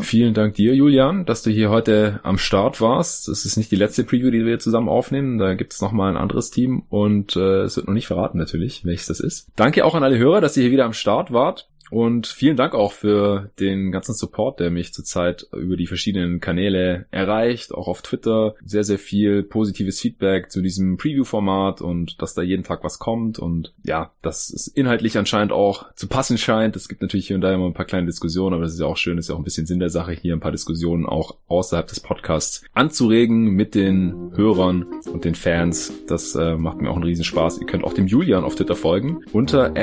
[0.00, 3.26] Vielen Dank dir, Julian, dass du hier heute am Start warst.
[3.26, 5.38] Das ist nicht die letzte Preview, die wir zusammen aufnehmen.
[5.38, 8.84] Da gibt es nochmal ein anderes Team und äh, es wird noch nicht verraten natürlich,
[8.84, 9.48] welches das ist.
[9.56, 11.68] Danke auch an alle Hörer, dass ihr hier wieder am Start wart.
[11.90, 17.06] Und vielen Dank auch für den ganzen Support, der mich zurzeit über die verschiedenen Kanäle
[17.10, 18.54] erreicht, auch auf Twitter.
[18.64, 23.38] Sehr, sehr viel positives Feedback zu diesem Preview-Format und dass da jeden Tag was kommt
[23.38, 26.76] und ja, dass es inhaltlich anscheinend auch zu passen scheint.
[26.76, 28.86] Es gibt natürlich hier und da immer ein paar kleine Diskussionen, aber das ist ja
[28.86, 31.06] auch schön, das ist ja auch ein bisschen Sinn der Sache, hier ein paar Diskussionen
[31.06, 35.92] auch außerhalb des Podcasts anzuregen mit den Hörern und den Fans.
[36.06, 37.58] Das äh, macht mir auch einen riesen Spaß.
[37.60, 39.76] Ihr könnt auch dem Julian auf Twitter folgen unter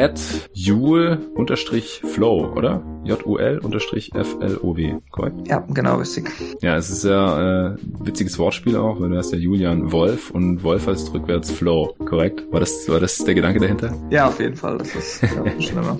[2.00, 2.82] jule Flow, oder?
[3.04, 5.48] J-U-L-F-L-O-W, korrekt?
[5.48, 6.30] Ja, genau, richtig.
[6.62, 10.64] Ja, es ist ja äh, witziges Wortspiel auch, weil du hast ja Julian Wolf und
[10.64, 12.44] Wolf heißt rückwärts Flow, korrekt?
[12.52, 13.94] War das, war das der Gedanke dahinter?
[14.10, 15.98] Ja, auf jeden Fall, das ist ja, schlimmer.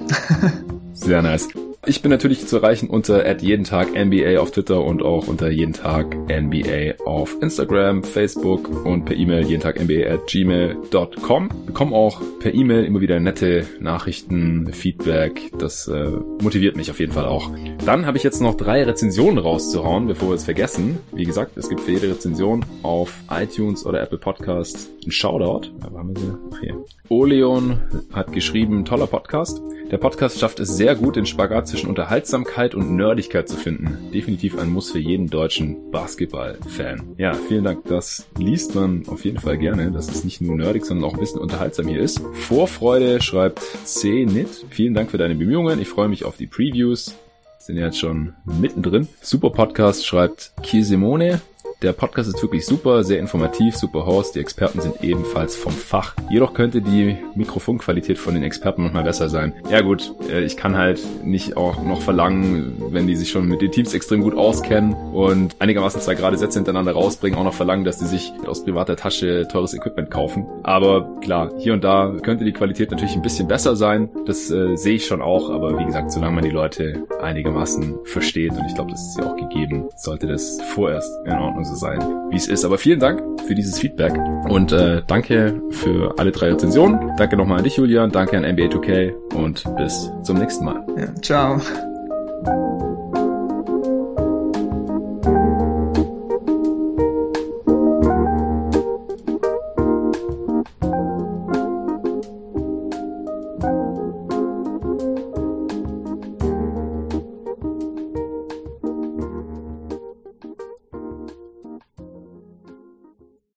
[0.94, 1.50] Sehr nice.
[1.88, 5.74] Ich bin natürlich zu erreichen unter jeden Tag NBA auf Twitter und auch unter jeden
[5.74, 11.50] Tag NBA auf Instagram, Facebook und per E-Mail jeden Tag NBA at gmail.com.
[11.66, 15.52] Bekomme auch per E-Mail immer wieder nette Nachrichten, Feedback.
[15.58, 16.12] Das äh,
[16.44, 17.50] motiviert mich auf jeden Fall auch.
[17.84, 21.00] Dann habe ich jetzt noch drei Rezensionen rauszuhauen, bevor wir es vergessen.
[21.14, 25.70] Wie gesagt, es gibt für jede Rezension auf iTunes oder Apple Podcast ein Shoutout.
[25.82, 26.60] Aber haben wir sie?
[26.62, 26.86] Hier.
[27.10, 27.80] Oleon
[28.14, 29.64] hat geschrieben, toller Podcast.
[29.90, 34.12] Der Podcast schafft es sehr gut, den Spagat zwischen Unterhaltsamkeit und Nerdigkeit zu finden.
[34.14, 37.16] Definitiv ein Muss für jeden deutschen Basketball-Fan.
[37.18, 37.86] Ja, vielen Dank.
[37.86, 41.20] Das liest man auf jeden Fall gerne, dass es nicht nur nerdig, sondern auch ein
[41.20, 42.22] bisschen unterhaltsam hier ist.
[42.34, 44.66] Vorfreude schreibt C-Nit.
[44.70, 45.80] Vielen Dank für deine Bemühungen.
[45.80, 47.16] Ich freue mich auf die Previews
[47.62, 49.08] sind jetzt schon mittendrin.
[49.22, 51.42] Super Podcast schreibt Kiesimone.
[51.82, 54.36] Der Podcast ist wirklich super, sehr informativ, super Host.
[54.36, 56.14] Die Experten sind ebenfalls vom Fach.
[56.30, 59.54] Jedoch könnte die Mikrofonqualität von den Experten noch mal besser sein.
[59.68, 63.64] Ja gut, äh, ich kann halt nicht auch noch verlangen, wenn die sich schon mit
[63.64, 67.84] den Teams extrem gut auskennen und einigermaßen zwei gerade Sätze hintereinander rausbringen, auch noch verlangen,
[67.84, 70.46] dass die sich aus privater Tasche teures Equipment kaufen.
[70.62, 74.08] Aber klar, hier und da könnte die Qualität natürlich ein bisschen besser sein.
[74.28, 78.52] Das äh, sehe ich schon auch, aber wie gesagt, solange man die Leute einigermaßen versteht
[78.52, 81.76] und ich glaube, das ist ja auch gegeben, sollte das vorerst in Ordnung sein so
[81.76, 82.00] sein,
[82.30, 82.66] wie es ist.
[82.66, 84.14] Aber vielen Dank für dieses Feedback
[84.50, 87.12] und äh, danke für alle drei Rezensionen.
[87.18, 88.12] Danke nochmal an dich, Julian.
[88.12, 90.86] Danke an NBA 2K und bis zum nächsten Mal.
[90.98, 91.62] Ja, ciao.